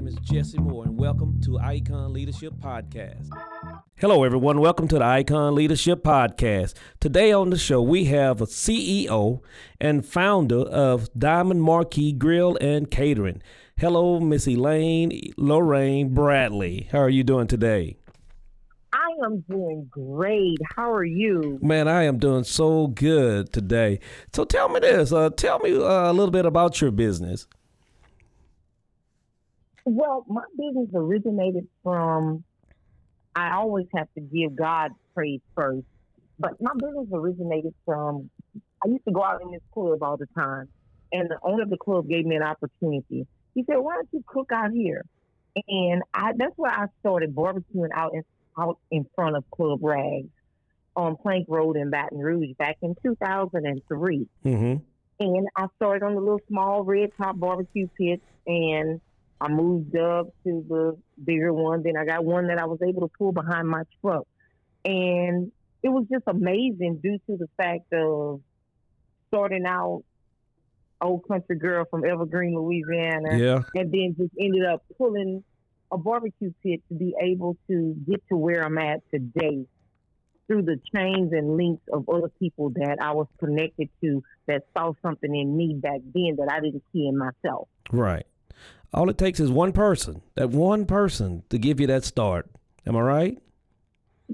Name 0.00 0.08
is 0.08 0.14
Jessie 0.22 0.56
Moore, 0.56 0.84
and 0.84 0.96
welcome 0.96 1.38
to 1.42 1.58
Icon 1.58 2.14
Leadership 2.14 2.54
Podcast. 2.54 3.28
Hello, 3.98 4.24
everyone. 4.24 4.58
Welcome 4.58 4.88
to 4.88 4.98
the 4.98 5.04
Icon 5.04 5.54
Leadership 5.54 6.02
Podcast. 6.02 6.72
Today 7.00 7.32
on 7.32 7.50
the 7.50 7.58
show, 7.58 7.82
we 7.82 8.06
have 8.06 8.40
a 8.40 8.46
CEO 8.46 9.42
and 9.78 10.06
founder 10.06 10.60
of 10.60 11.10
Diamond 11.18 11.62
Marquee 11.62 12.12
Grill 12.12 12.56
and 12.62 12.90
Catering. 12.90 13.42
Hello, 13.76 14.18
Miss 14.18 14.48
Elaine 14.48 15.34
Lorraine 15.36 16.14
Bradley. 16.14 16.88
How 16.90 17.00
are 17.00 17.10
you 17.10 17.22
doing 17.22 17.46
today? 17.46 17.98
I 18.94 19.26
am 19.26 19.44
doing 19.50 19.86
great. 19.90 20.56
How 20.76 20.90
are 20.94 21.04
you? 21.04 21.58
Man, 21.60 21.88
I 21.88 22.04
am 22.04 22.18
doing 22.18 22.44
so 22.44 22.86
good 22.86 23.52
today. 23.52 24.00
So 24.32 24.46
tell 24.46 24.70
me 24.70 24.80
this. 24.80 25.12
Uh, 25.12 25.28
tell 25.28 25.58
me 25.58 25.76
uh, 25.76 26.10
a 26.10 26.14
little 26.14 26.30
bit 26.30 26.46
about 26.46 26.80
your 26.80 26.90
business. 26.90 27.46
Well, 29.84 30.24
my 30.28 30.42
business 30.56 30.88
originated 30.94 31.66
from, 31.82 32.44
I 33.34 33.54
always 33.54 33.86
have 33.94 34.08
to 34.14 34.20
give 34.20 34.56
God 34.56 34.92
praise 35.14 35.40
first, 35.56 35.86
but 36.38 36.60
my 36.60 36.72
business 36.74 37.08
originated 37.12 37.74
from, 37.84 38.30
I 38.84 38.88
used 38.88 39.04
to 39.06 39.12
go 39.12 39.22
out 39.22 39.42
in 39.42 39.50
this 39.50 39.62
club 39.72 40.02
all 40.02 40.16
the 40.16 40.28
time, 40.36 40.68
and 41.12 41.28
the 41.28 41.38
owner 41.42 41.62
of 41.62 41.70
the 41.70 41.76
club 41.76 42.08
gave 42.08 42.24
me 42.24 42.36
an 42.36 42.42
opportunity. 42.42 43.26
He 43.54 43.64
said, 43.64 43.76
Why 43.76 43.94
don't 43.94 44.08
you 44.12 44.22
cook 44.26 44.50
out 44.52 44.70
here? 44.70 45.04
And 45.66 46.02
I, 46.14 46.32
that's 46.36 46.52
where 46.56 46.70
I 46.70 46.86
started 47.00 47.34
barbecuing 47.34 47.90
out 47.94 48.14
in, 48.14 48.22
out 48.58 48.78
in 48.90 49.06
front 49.14 49.36
of 49.36 49.44
Club 49.50 49.80
Rags 49.82 50.28
on 50.96 51.16
Plank 51.16 51.46
Road 51.48 51.76
in 51.76 51.90
Baton 51.90 52.18
Rouge 52.18 52.56
back 52.58 52.76
in 52.82 52.94
2003. 53.02 54.28
Mm-hmm. 54.44 54.82
And 55.20 55.48
I 55.56 55.66
started 55.76 56.04
on 56.04 56.14
the 56.14 56.20
little 56.20 56.40
small 56.48 56.82
red 56.84 57.10
top 57.18 57.38
barbecue 57.38 57.88
pit 57.98 58.22
and 58.46 59.00
I 59.40 59.48
moved 59.48 59.96
up 59.96 60.26
to 60.44 60.64
the 60.68 60.98
bigger 61.24 61.52
one. 61.52 61.82
Then 61.82 61.96
I 61.96 62.04
got 62.04 62.24
one 62.24 62.48
that 62.48 62.58
I 62.58 62.66
was 62.66 62.78
able 62.86 63.02
to 63.02 63.12
pull 63.18 63.32
behind 63.32 63.68
my 63.68 63.82
truck. 64.00 64.26
And 64.84 65.50
it 65.82 65.88
was 65.88 66.06
just 66.10 66.24
amazing 66.26 67.00
due 67.02 67.18
to 67.26 67.36
the 67.36 67.48
fact 67.56 67.92
of 67.92 68.40
starting 69.28 69.64
out 69.66 70.02
old 71.00 71.26
country 71.26 71.56
girl 71.56 71.86
from 71.90 72.04
Evergreen, 72.04 72.54
Louisiana. 72.54 73.38
Yeah. 73.38 73.62
And 73.74 73.90
then 73.90 74.14
just 74.18 74.34
ended 74.38 74.66
up 74.66 74.84
pulling 74.98 75.42
a 75.90 75.98
barbecue 75.98 76.52
pit 76.62 76.82
to 76.88 76.94
be 76.94 77.14
able 77.20 77.56
to 77.68 77.96
get 78.06 78.22
to 78.28 78.36
where 78.36 78.64
I'm 78.64 78.78
at 78.78 79.00
today 79.10 79.66
through 80.46 80.62
the 80.62 80.80
chains 80.94 81.32
and 81.32 81.56
links 81.56 81.82
of 81.92 82.08
other 82.08 82.28
people 82.38 82.70
that 82.70 82.98
I 83.00 83.12
was 83.12 83.28
connected 83.38 83.88
to 84.02 84.22
that 84.46 84.64
saw 84.76 84.92
something 85.00 85.34
in 85.34 85.56
me 85.56 85.74
back 85.74 86.00
then 86.12 86.36
that 86.38 86.48
I 86.50 86.60
didn't 86.60 86.82
see 86.92 87.06
in 87.06 87.16
myself. 87.16 87.68
Right. 87.92 88.26
All 88.92 89.08
it 89.08 89.18
takes 89.18 89.38
is 89.38 89.50
one 89.50 89.72
person, 89.72 90.22
that 90.34 90.50
one 90.50 90.84
person 90.84 91.44
to 91.50 91.58
give 91.58 91.80
you 91.80 91.86
that 91.86 92.04
start. 92.04 92.50
Am 92.86 92.96
I 92.96 93.00
right? 93.00 93.38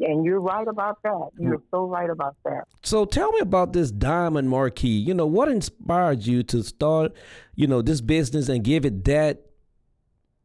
And 0.01 0.25
you're 0.25 0.41
right 0.41 0.67
about 0.67 1.03
that. 1.03 1.31
You're 1.39 1.63
so 1.71 1.87
right 1.87 2.09
about 2.09 2.37
that. 2.45 2.65
So 2.83 3.05
tell 3.05 3.33
me 3.33 3.41
about 3.41 3.73
this 3.73 3.91
Diamond 3.91 4.51
Marquee. 4.51 4.89
You 4.89 5.15
know, 5.15 5.27
what 5.27 5.49
inspired 5.49 6.27
you 6.27 6.43
to 6.45 6.63
start, 6.63 7.13
you 7.55 7.67
know, 7.67 7.81
this 7.83 8.01
business 8.01 8.49
and 8.49 8.63
give 8.63 8.85
it 8.85 9.05
that 9.05 9.47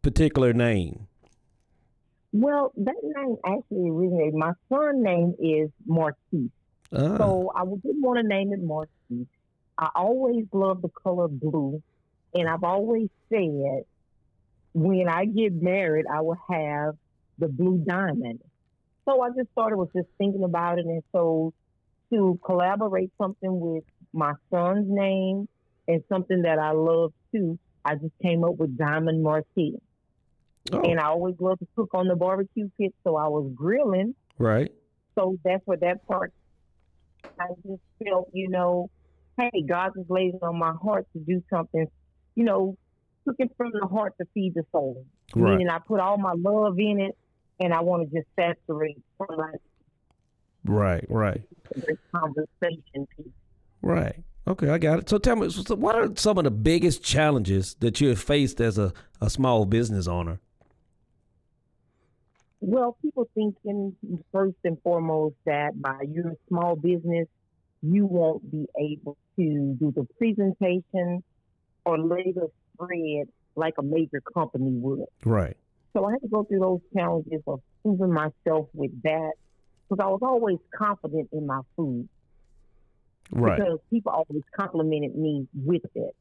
particular 0.02 0.54
name? 0.54 1.08
Well, 2.34 2.72
that 2.78 2.96
name 3.04 3.36
actually 3.46 3.90
originated. 3.90 4.36
My 4.36 4.54
son's 4.70 5.04
name 5.04 5.36
is 5.38 5.70
Marquise. 5.86 6.50
Ah, 6.94 7.18
So 7.18 7.52
I 7.54 7.66
didn't 7.66 8.02
want 8.02 8.20
to 8.20 8.24
name 8.24 8.54
it 8.54 8.64
Marquise. 8.64 9.28
I 9.78 9.90
always 9.96 10.46
loved 10.54 10.82
the 10.82 10.90
color 10.90 11.28
blue. 11.28 11.82
And 12.34 12.48
I've 12.48 12.64
always 12.64 13.10
said 13.30 13.84
when 14.74 15.08
I 15.10 15.26
get 15.26 15.54
married, 15.54 16.06
I 16.12 16.22
will 16.22 16.38
have 16.50 16.96
the 17.38 17.48
blue 17.48 17.84
diamond. 17.88 18.40
So 19.08 19.22
I 19.22 19.30
just 19.30 19.52
started 19.52 19.78
was 19.78 19.90
just 19.96 20.08
thinking 20.18 20.44
about 20.44 20.80
it. 20.80 20.86
And 20.86 21.02
so 21.14 21.54
to 22.14 22.40
collaborate 22.46 23.12
something 23.22 23.60
with 23.60 23.84
my 24.14 24.34
son's 24.54 24.86
name 24.88 25.48
and 25.88 26.04
something 26.12 26.44
that 26.44 26.60
I 26.60 26.72
love 26.72 27.12
too, 27.34 27.58
I 27.84 27.96
just 27.96 28.14
came 28.22 28.44
up 28.44 28.58
with 28.58 28.78
Diamond 28.78 29.24
Marquee. 29.24 29.78
oh, 30.72 30.82
And 30.82 31.00
I 31.00 31.08
always 31.08 31.36
love 31.40 31.60
to 31.60 31.68
cook 31.76 31.90
on 31.94 32.08
the 32.08 32.16
barbecue 32.16 32.70
pit. 32.80 32.94
So 33.04 33.16
I 33.16 33.28
was 33.28 33.52
grilling. 33.56 34.16
right. 34.38 34.72
So 35.18 35.36
that's 35.44 35.62
where 35.66 35.78
that 35.78 36.06
part, 36.08 36.32
I 37.40 37.48
just 37.66 37.82
felt, 38.04 38.30
you 38.34 38.50
know, 38.50 38.90
hey, 39.38 39.64
God 39.68 39.92
laid 40.08 40.36
it 40.36 40.44
on 40.44 40.58
my 40.58 40.74
heart 40.82 41.06
to 41.14 41.20
do 41.20 41.42
something, 41.54 41.88
you 42.36 42.44
know, 42.44 42.76
cooking 43.28 43.50
from 43.58 43.72
the 43.80 43.88
heart 43.88 44.14
to 44.20 44.28
feed 44.34 44.54
the 44.56 44.64
soul. 44.72 45.06
Right. 45.36 45.52
Meaning 45.52 45.70
I 45.70 45.80
put 45.80 46.00
all 46.00 46.18
my 46.18 46.34
love 46.38 46.80
in 46.80 47.00
it 47.00 47.18
and 47.60 47.74
I 47.74 47.82
want 47.82 48.10
to 48.10 48.16
just 48.16 48.28
saturate 48.38 48.98
from 49.18 49.52
Right, 50.64 51.04
right, 51.10 51.42
conversation 52.14 53.08
piece. 53.18 53.28
right. 53.82 54.16
Okay, 54.48 54.70
I 54.70 54.78
got 54.78 55.00
it. 55.00 55.10
So 55.10 55.18
tell 55.18 55.36
me, 55.36 55.50
so 55.50 55.76
what 55.76 55.96
are 55.96 56.12
some 56.16 56.38
of 56.38 56.44
the 56.44 56.52
biggest 56.52 57.04
challenges 57.04 57.76
that 57.76 58.02
you 58.02 58.10
have 58.10 58.20
faced 58.20 58.60
as 58.60 58.78
a, 58.78 58.94
a 59.20 59.30
small 59.30 59.66
business 59.66 60.08
owner? 60.08 60.40
Well, 62.60 62.98
people 63.02 63.28
thinking 63.34 63.96
first 64.32 64.58
and 64.64 64.78
foremost 64.84 65.36
that 65.46 65.80
by 65.82 66.02
your 66.12 66.34
small 66.48 66.76
business, 66.76 67.28
you 67.82 68.06
won't 68.06 68.52
be 68.52 68.66
able 68.80 69.18
to 69.38 69.78
do 69.80 69.92
the 69.96 70.08
presentation 70.18 71.24
or 71.86 71.98
lay 71.98 72.32
the 72.32 72.50
spread 72.74 73.28
like 73.56 73.74
a 73.78 73.84
major 73.84 74.22
company 74.34 74.72
would. 74.72 75.06
Right. 75.26 75.58
So 75.94 76.06
I 76.06 76.12
had 76.12 76.22
to 76.22 76.28
go 76.28 76.44
through 76.44 76.60
those 76.60 76.80
challenges 76.96 77.42
of 77.48 77.60
proving 77.84 78.14
myself 78.14 78.68
with 78.74 78.92
that 79.04 79.34
because 79.90 80.04
I 80.04 80.08
was 80.08 80.20
always 80.22 80.58
confident 80.74 81.30
in 81.34 81.46
my 81.46 81.62
food 81.76 82.08
Right. 83.32 83.58
because 83.58 83.80
people 83.90 84.12
always 84.12 84.44
complimented 84.58 85.16
me 85.16 85.48
with 85.54 85.84
it. 85.96 86.16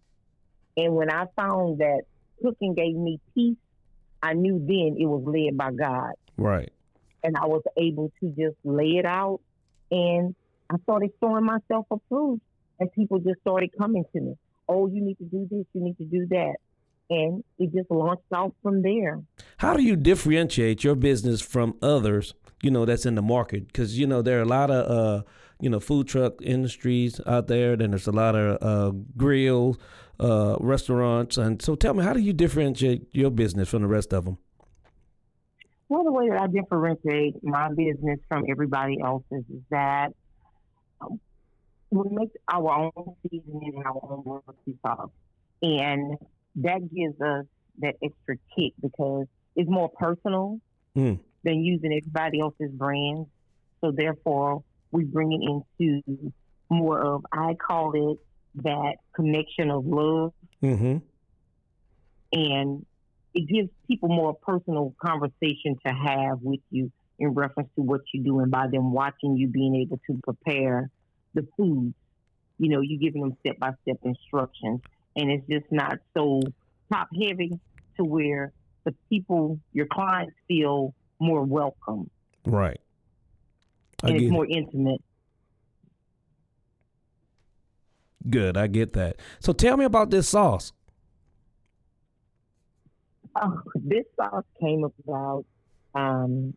And 0.77 0.95
when 0.95 1.11
I 1.11 1.27
found 1.37 1.79
that 1.79 2.03
cooking 2.43 2.75
gave 2.75 2.95
me 2.97 3.21
peace, 3.35 3.57
I 4.23 4.35
knew 4.35 4.59
then 4.59 4.97
it 4.99 5.07
was 5.07 5.23
led 5.25 5.57
by 5.57 5.73
God. 5.73 6.13
Right. 6.37 6.73
And 7.23 7.37
I 7.37 7.47
was 7.47 7.63
able 7.77 8.13
to 8.21 8.29
just 8.31 8.57
lay 8.65 8.97
it 8.97 9.07
out. 9.07 9.41
And 9.91 10.35
I 10.69 10.77
started 10.85 11.11
showing 11.21 11.45
myself 11.45 11.87
approved. 11.91 12.43
And 12.79 12.91
people 12.93 13.19
just 13.19 13.41
started 13.41 13.71
coming 13.79 14.05
to 14.15 14.21
me. 14.21 14.37
Oh, 14.73 14.87
you 14.87 15.03
need 15.03 15.19
to 15.19 15.25
do 15.25 15.49
this, 15.51 15.67
you 15.75 15.83
need 15.83 15.99
to 15.99 16.05
do 16.05 16.27
that. 16.31 16.55
And 17.11 17.43
it 17.59 17.73
just 17.75 17.91
launched 17.91 18.23
off 18.33 18.53
from 18.63 18.83
there. 18.83 19.21
How 19.57 19.75
do 19.77 19.83
you 19.83 19.97
differentiate 19.97 20.85
your 20.85 20.95
business 20.95 21.41
from 21.41 21.75
others, 21.83 22.35
you 22.63 22.71
know, 22.71 22.85
that's 22.85 23.05
in 23.05 23.17
the 23.17 23.23
market? 23.23 23.67
Because, 23.67 23.99
you 23.99 24.07
know, 24.07 24.23
there 24.23 24.39
are 24.39 24.43
a 24.43 24.53
lot 24.59 24.71
of, 24.71 24.89
uh, 24.89 25.23
you 25.61 25.69
know, 25.69 25.81
food 25.81 26.07
truck 26.07 26.35
industries 26.41 27.21
out 27.27 27.49
there. 27.49 27.77
Then 27.77 27.91
there's 27.91 28.07
a 28.07 28.13
lot 28.13 28.37
of 28.37 28.59
uh, 28.63 28.97
grills, 29.17 29.77
uh, 30.21 30.57
restaurants. 30.61 31.37
And 31.37 31.61
so 31.61 31.75
tell 31.75 31.95
me, 31.95 32.05
how 32.05 32.13
do 32.13 32.21
you 32.21 32.33
differentiate 32.33 33.09
your 33.13 33.31
business 33.31 33.69
from 33.69 33.83
the 33.83 33.89
rest 33.89 34.13
of 34.13 34.25
them? 34.25 34.39
Well, 35.89 36.05
the 36.05 36.13
way 36.13 36.29
that 36.29 36.43
I 36.43 36.47
differentiate 36.47 37.43
my 37.43 37.71
business 37.71 38.21
from 38.29 38.45
everybody 38.49 38.99
else's 39.05 39.45
is 39.53 39.63
that 39.71 40.13
we 41.91 42.03
make 42.11 42.31
our 42.53 42.91
own 42.97 43.17
seasoning 43.23 43.73
and 43.77 43.85
our 43.85 44.01
own 44.03 44.23
barbecue 44.25 44.75
sauce. 44.85 45.11
And 45.63 46.17
that 46.57 46.81
gives 46.95 47.21
us 47.21 47.47
that 47.79 47.95
extra 48.03 48.37
kick 48.57 48.73
because 48.81 49.27
it's 49.57 49.71
more 49.71 49.91
personal 49.91 50.61
Mm. 50.97 51.21
than 51.45 51.65
using 51.65 51.93
everybody 51.93 52.41
else's 52.41 52.71
brands. 52.73 53.29
So 53.81 53.93
therefore, 53.93 54.65
we 54.91 55.05
bring 55.05 55.33
it 55.33 55.41
into 55.89 56.23
more 56.69 57.01
of, 57.01 57.25
I 57.33 57.55
call 57.55 57.93
it 58.13 58.19
that 58.65 58.97
connection 59.15 59.71
of 59.71 59.87
love 59.87 60.33
Mm-hmm. 60.63 60.99
and 62.33 62.87
it 63.33 63.49
gives 63.49 63.71
people 63.87 64.09
more 64.09 64.35
personal 64.35 64.95
conversation 65.01 65.77
to 65.87 65.93
have 65.93 66.41
with 66.43 66.61
you 66.71 66.91
in 67.19 67.29
reference 67.31 67.71
to 67.77 67.83
what 67.83 68.01
you 68.13 68.23
do 68.25 68.41
and 68.41 68.51
by 68.51 68.67
them 68.67 68.93
watching 68.93 69.37
you 69.37 69.49
being 69.49 69.77
able 69.77 70.01
to 70.11 70.21
prepare 70.25 70.91
the 71.35 71.47
food 71.57 71.95
you 72.61 72.69
know, 72.69 72.83
you're 72.83 73.01
giving 73.01 73.23
them 73.23 73.35
step 73.41 73.59
by 73.59 73.71
step 73.83 73.97
instructions, 74.05 74.83
and 75.17 75.31
it's 75.31 75.47
just 75.49 75.65
not 75.73 75.99
so 76.15 76.43
top 76.93 77.09
heavy 77.15 77.59
to 77.97 78.05
where 78.05 78.53
the 78.85 78.95
people, 79.09 79.59
your 79.73 79.87
clients, 79.87 80.35
feel 80.47 80.95
more 81.19 81.43
welcome. 81.43 82.11
Right. 82.45 82.79
I 84.03 84.09
and 84.09 84.17
it's 84.17 84.27
it. 84.27 84.31
more 84.31 84.47
intimate. 84.47 85.03
Good, 88.29 88.59
I 88.59 88.67
get 88.67 88.93
that. 88.93 89.17
So 89.39 89.55
tell 89.55 89.79
me 89.79 89.87
about 89.87 90.11
this 90.11 90.29
sauce. 90.29 90.75
Oh, 93.41 93.63
this 93.75 94.05
sauce 94.17 94.45
came 94.61 94.85
about 94.85 95.47
um, 95.95 96.53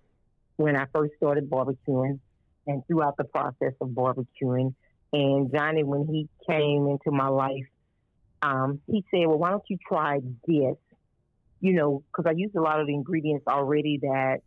when 0.58 0.76
I 0.76 0.86
first 0.92 1.14
started 1.16 1.50
barbecuing 1.50 2.20
and 2.68 2.84
throughout 2.88 3.18
the 3.18 3.24
process 3.26 3.74
of 3.82 3.90
barbecuing. 3.90 4.74
And 5.12 5.52
Johnny, 5.54 5.84
when 5.84 6.08
he 6.08 6.28
came 6.50 6.88
into 6.88 7.12
my 7.12 7.28
life, 7.28 7.68
um, 8.42 8.82
he 8.88 9.04
said, 9.12 9.28
Well, 9.28 9.38
why 9.38 9.52
don't 9.52 9.64
you 9.70 9.78
try 9.88 10.20
this? 10.48 10.76
You 11.62 11.74
know, 11.74 12.04
because 12.12 12.30
I 12.30 12.34
used 12.36 12.56
a 12.56 12.62
lot 12.62 12.82
of 12.82 12.88
the 12.88 12.94
ingredients 12.94 13.46
already 13.48 14.00
that 14.02 14.40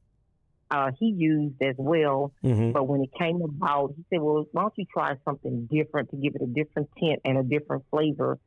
uh, 0.70 0.90
he 0.98 1.06
used 1.16 1.62
as 1.62 1.76
well. 1.78 2.32
Mm-hmm. 2.44 2.72
But 2.72 2.88
when 2.88 3.02
it 3.02 3.10
came 3.18 3.40
about, 3.42 3.94
he 3.96 4.04
said, 4.10 4.20
Well, 4.20 4.44
why 4.52 4.62
don't 4.62 4.74
you 4.76 4.86
try 4.92 5.14
something 5.24 5.68
different 5.70 6.10
to 6.10 6.16
give 6.16 6.34
it 6.34 6.42
a 6.42 6.46
different 6.46 6.90
tint 6.98 7.20
and 7.24 7.38
a 7.38 7.42
different 7.42 7.84
flavor? 7.90 8.38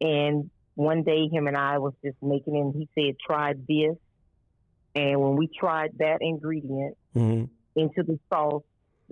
And 0.00 0.50
one 0.74 1.04
day, 1.04 1.28
him 1.30 1.46
and 1.46 1.56
I 1.56 1.78
was 1.78 1.92
just 2.04 2.16
making 2.20 2.56
it, 2.56 2.60
and 2.60 2.74
he 2.74 2.88
said, 2.94 3.16
Try 3.24 3.54
this. 3.54 3.96
And 4.94 5.20
when 5.20 5.36
we 5.36 5.48
tried 5.58 5.92
that 5.98 6.18
ingredient 6.20 6.96
Mm-hmm. 7.14 7.44
into 7.78 8.02
the 8.02 8.18
sauce, 8.32 8.62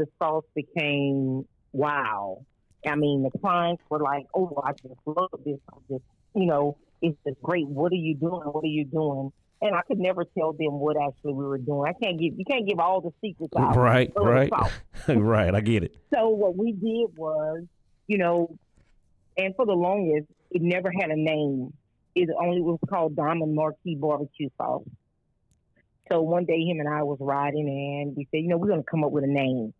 the 0.00 0.06
sauce 0.18 0.44
became 0.54 1.46
wow. 1.72 2.44
I 2.86 2.94
mean, 2.94 3.22
the 3.22 3.38
clients 3.38 3.82
were 3.90 4.00
like, 4.00 4.26
"Oh, 4.34 4.62
I 4.64 4.72
just 4.72 4.94
love 5.04 5.28
this. 5.44 5.58
I 5.70 5.76
just, 5.90 6.04
you 6.34 6.46
know, 6.46 6.78
it's 7.02 7.18
just 7.26 7.40
great. 7.42 7.68
What 7.68 7.92
are 7.92 7.96
you 7.96 8.14
doing? 8.14 8.40
What 8.40 8.64
are 8.64 8.68
you 8.68 8.86
doing?" 8.86 9.30
And 9.62 9.74
I 9.76 9.82
could 9.82 9.98
never 9.98 10.24
tell 10.24 10.54
them 10.54 10.80
what 10.80 10.96
actually 10.96 11.34
we 11.34 11.44
were 11.44 11.58
doing. 11.58 11.86
I 11.86 11.92
can't 12.02 12.18
give 12.18 12.32
you 12.38 12.44
can't 12.46 12.66
give 12.66 12.78
all 12.78 13.02
the 13.02 13.12
secrets 13.20 13.52
out. 13.58 13.76
Right, 13.76 14.10
right, 14.16 14.50
right. 15.08 15.54
I 15.54 15.60
get 15.60 15.84
it. 15.84 15.94
So 16.14 16.30
what 16.30 16.56
we 16.56 16.72
did 16.72 17.18
was, 17.18 17.64
you 18.06 18.16
know, 18.16 18.56
and 19.36 19.54
for 19.54 19.66
the 19.66 19.72
longest, 19.72 20.28
it 20.50 20.62
never 20.62 20.90
had 20.90 21.10
a 21.10 21.16
name. 21.16 21.74
It 22.14 22.30
only 22.40 22.62
was 22.62 22.78
called 22.88 23.14
Diamond 23.14 23.54
Marquee 23.54 23.96
Barbecue 23.96 24.48
Sauce. 24.56 24.82
So 26.10 26.22
one 26.22 26.44
day, 26.44 26.64
him 26.64 26.80
and 26.80 26.88
I 26.88 27.02
was 27.02 27.18
riding, 27.20 27.68
and 27.68 28.16
we 28.16 28.26
said, 28.30 28.38
you 28.38 28.48
know, 28.48 28.56
we're 28.56 28.68
going 28.68 28.82
to 28.82 28.90
come 28.90 29.04
up 29.04 29.12
with 29.12 29.22
a 29.22 29.28
name. 29.28 29.72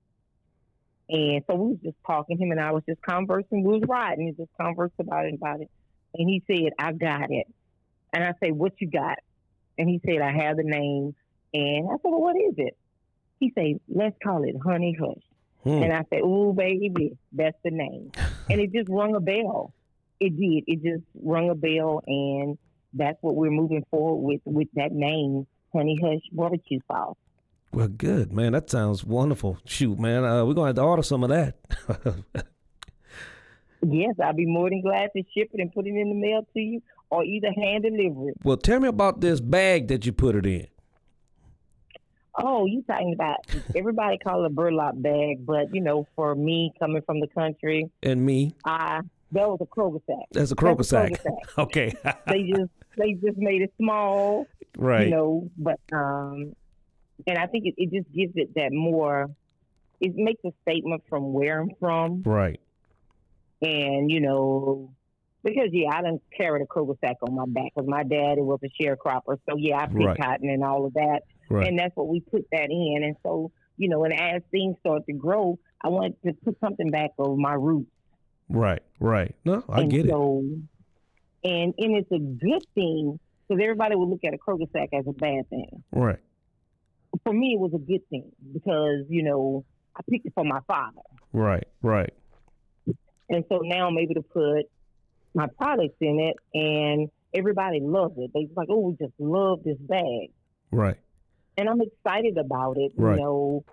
And 1.10 1.42
so 1.46 1.56
we 1.56 1.70
was 1.70 1.78
just 1.82 1.96
talking. 2.06 2.38
Him 2.38 2.52
and 2.52 2.60
I 2.60 2.70
was 2.70 2.84
just 2.88 3.02
conversing. 3.02 3.64
We 3.64 3.80
was 3.80 3.82
riding 3.88 4.28
and 4.28 4.36
just 4.36 4.50
conversed 4.58 4.94
about 5.00 5.26
it, 5.26 5.34
about 5.34 5.60
it. 5.60 5.70
And 6.14 6.28
he 6.28 6.42
said, 6.46 6.72
"I 6.78 6.92
got 6.92 7.30
it." 7.30 7.46
And 8.12 8.22
I 8.22 8.34
said, 8.42 8.52
"What 8.52 8.80
you 8.80 8.88
got?" 8.88 9.18
And 9.76 9.88
he 9.88 10.00
said, 10.06 10.20
"I 10.20 10.32
have 10.32 10.56
the 10.56 10.62
name." 10.62 11.14
And 11.52 11.88
I 11.88 11.94
said, 11.94 12.04
"Well, 12.04 12.20
what 12.20 12.36
is 12.36 12.54
it?" 12.58 12.76
He 13.40 13.52
said, 13.56 13.80
"Let's 13.88 14.16
call 14.22 14.44
it 14.44 14.54
Honey 14.62 14.96
Hush." 14.98 15.24
Hmm. 15.64 15.82
And 15.82 15.92
I 15.92 16.04
said, 16.10 16.20
"Ooh, 16.20 16.52
baby, 16.56 17.18
that's 17.32 17.58
the 17.64 17.72
name." 17.72 18.12
and 18.50 18.60
it 18.60 18.72
just 18.72 18.88
rung 18.88 19.14
a 19.14 19.20
bell. 19.20 19.72
It 20.18 20.36
did. 20.36 20.64
It 20.66 20.82
just 20.82 21.04
rung 21.14 21.50
a 21.50 21.54
bell, 21.54 22.02
and 22.06 22.58
that's 22.92 23.18
what 23.22 23.36
we're 23.36 23.50
moving 23.50 23.84
forward 23.90 24.22
with 24.26 24.40
with 24.44 24.68
that 24.74 24.92
name, 24.92 25.46
Honey 25.72 25.98
Hush 26.02 26.22
Barbecue 26.32 26.80
Sauce. 26.86 27.16
Well, 27.72 27.88
good, 27.88 28.32
man. 28.32 28.52
That 28.52 28.68
sounds 28.68 29.04
wonderful. 29.04 29.58
Shoot, 29.64 29.98
man. 29.98 30.24
Uh, 30.24 30.44
we're 30.44 30.54
going 30.54 30.64
to 30.64 30.66
have 30.68 30.76
to 30.76 30.82
order 30.82 31.02
some 31.02 31.22
of 31.22 31.30
that. 31.30 31.56
Yes, 33.82 34.14
I'd 34.22 34.36
be 34.36 34.46
more 34.46 34.68
than 34.68 34.82
glad 34.82 35.10
to 35.16 35.22
ship 35.34 35.50
it 35.52 35.60
and 35.60 35.72
put 35.72 35.86
it 35.86 35.94
in 35.94 36.10
the 36.10 36.14
mail 36.14 36.46
to 36.52 36.60
you, 36.60 36.82
or 37.08 37.24
either 37.24 37.50
hand 37.52 37.84
deliver 37.84 38.28
it. 38.30 38.34
well, 38.44 38.56
tell 38.56 38.80
me 38.80 38.88
about 38.88 39.20
this 39.20 39.40
bag 39.40 39.88
that 39.88 40.04
you 40.04 40.12
put 40.12 40.36
it 40.36 40.46
in. 40.46 40.66
Oh, 42.36 42.66
you 42.66 42.82
talking 42.82 43.14
about 43.14 43.38
everybody 43.74 44.18
call 44.18 44.44
it 44.44 44.46
a 44.46 44.50
burlap 44.50 44.94
bag, 44.96 45.44
but 45.44 45.74
you 45.74 45.80
know, 45.80 46.06
for 46.14 46.34
me 46.34 46.72
coming 46.78 47.02
from 47.02 47.20
the 47.20 47.26
country, 47.28 47.90
And 48.02 48.24
me. 48.24 48.54
I 48.64 49.00
that 49.32 49.48
was 49.48 49.58
a 49.60 49.66
croaker 49.66 50.00
sack. 50.06 50.26
That's 50.32 50.50
a 50.50 50.56
croaker 50.56 50.82
That's 50.82 50.92
a 50.92 51.16
sack. 51.16 51.22
Sack. 51.22 51.32
okay. 51.58 51.94
They 52.26 52.42
just 52.42 52.70
they 52.96 53.14
just 53.14 53.38
made 53.38 53.62
it 53.62 53.72
small, 53.78 54.46
right. 54.76 55.04
you 55.06 55.10
know, 55.10 55.50
but 55.56 55.80
um, 55.92 56.54
and 57.26 57.38
I 57.38 57.46
think 57.46 57.66
it, 57.66 57.74
it 57.76 57.90
just 57.92 58.12
gives 58.14 58.32
it 58.36 58.54
that 58.54 58.72
more. 58.72 59.28
It 60.00 60.14
makes 60.16 60.42
a 60.44 60.52
statement 60.62 61.02
from 61.08 61.32
where 61.32 61.60
I'm 61.60 61.70
from, 61.78 62.22
right. 62.24 62.58
and 63.62 64.10
you 64.10 64.20
know, 64.20 64.92
because 65.44 65.68
yeah, 65.72 65.90
I 65.92 66.02
didn't 66.02 66.22
carry 66.36 66.60
the 66.60 66.66
croaker 66.66 66.94
sack 67.04 67.16
on 67.22 67.34
my 67.34 67.44
back 67.46 67.72
because 67.74 67.88
my 67.88 68.02
daddy 68.02 68.40
was 68.40 68.60
a 68.64 68.82
sharecropper, 68.82 69.38
so 69.48 69.56
yeah, 69.56 69.78
I 69.78 69.86
picked 69.86 69.94
Right. 69.98 70.18
cotton 70.18 70.48
and 70.50 70.64
all 70.64 70.86
of 70.86 70.94
that. 70.94 71.20
Right. 71.50 71.66
and 71.66 71.78
that's 71.78 71.94
what 71.96 72.06
we 72.08 72.20
put 72.20 72.46
that 72.52 72.70
in. 72.70 73.02
And 73.02 73.16
so, 73.24 73.50
you 73.76 73.88
know, 73.88 74.04
and 74.04 74.14
as 74.14 74.40
things 74.52 74.76
start 74.80 75.04
to 75.06 75.12
grow, 75.12 75.58
I 75.82 75.88
wanted 75.88 76.14
to 76.24 76.32
put 76.44 76.56
something 76.60 76.90
back 76.92 77.10
over 77.18 77.36
my 77.36 77.54
roots. 77.54 77.90
right. 78.48 78.82
Right. 79.00 79.34
No, 79.44 79.64
I 79.68 79.80
and 79.80 79.90
get 79.90 80.06
it. 80.06 80.12
And 80.12 81.74
and 81.76 81.96
it's 81.96 82.12
a 82.12 82.18
good 82.18 82.64
thing 82.74 83.18
because 83.48 83.62
everybody 83.62 83.96
would 83.96 84.08
look 84.08 84.20
at 84.24 84.32
a 84.34 84.38
croaker 84.38 84.64
sack 84.72 84.90
as 84.92 85.06
a 85.08 85.12
bad 85.12 85.48
thing. 85.50 85.82
Right. 85.90 86.18
For 87.24 87.32
me, 87.32 87.54
it 87.54 87.60
was 87.60 87.72
a 87.74 87.78
good 87.78 88.06
thing 88.10 88.30
because 88.52 89.04
you 89.08 89.22
know 89.22 89.64
I 89.96 90.00
picked 90.10 90.26
it 90.26 90.32
for 90.34 90.44
my 90.44 90.60
father, 90.66 91.02
Right. 91.32 91.66
Right. 91.82 92.12
and 93.28 93.44
so 93.48 93.60
now 93.62 93.88
I'm 93.88 93.98
able 93.98 94.14
to 94.14 94.22
put 94.22 94.66
my 95.34 95.46
products 95.58 95.96
in 96.00 96.18
it, 96.20 96.36
and 96.58 97.08
everybody 97.34 97.80
loves 97.80 98.14
it. 98.18 98.30
They're 98.34 98.44
like, 98.56 98.68
"Oh, 98.70 98.80
we 98.80 98.96
just 98.96 99.14
love 99.18 99.62
this 99.64 99.78
bag." 99.78 100.30
Right. 100.72 100.96
and 101.56 101.68
I'm 101.68 101.80
excited 101.80 102.38
about 102.38 102.76
it. 102.78 102.92
Right. 102.96 103.16
You 103.18 103.22
know, 103.22 103.64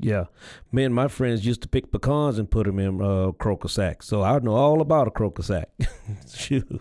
Yeah, 0.00 0.24
me 0.70 0.84
and 0.84 0.94
my 0.94 1.08
friends 1.08 1.44
used 1.46 1.62
to 1.62 1.68
pick 1.68 1.90
pecans 1.90 2.38
and 2.38 2.48
put 2.50 2.66
them 2.66 2.78
in 2.78 3.00
uh, 3.02 3.32
croaker 3.32 3.68
sacks, 3.68 4.06
so 4.06 4.22
I 4.22 4.38
know 4.40 4.52
all 4.54 4.80
about 4.80 5.08
a 5.08 5.10
croaker 5.10 5.42
sack. 5.42 5.70
Shoot. 6.34 6.80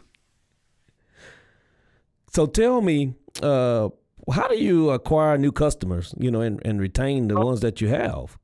So 2.32 2.46
tell 2.46 2.82
me, 2.82 3.16
uh, 3.42 3.90
how 4.32 4.48
do 4.48 4.58
you 4.58 4.90
acquire 4.90 5.38
new 5.38 5.52
customers? 5.52 6.14
You 6.18 6.32
know, 6.32 6.42
and, 6.42 6.62
and 6.66 6.80
retain 6.80 7.28
the 7.28 7.36
ones 7.40 7.62
that 7.62 7.82
you 7.82 7.88
have. 7.90 8.38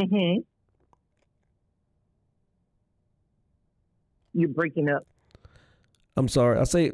hmm 0.00 0.38
you're 4.38 4.50
breaking 4.50 4.88
up. 4.90 5.06
I'm 6.14 6.28
sorry, 6.28 6.58
I 6.58 6.64
say, 6.64 6.92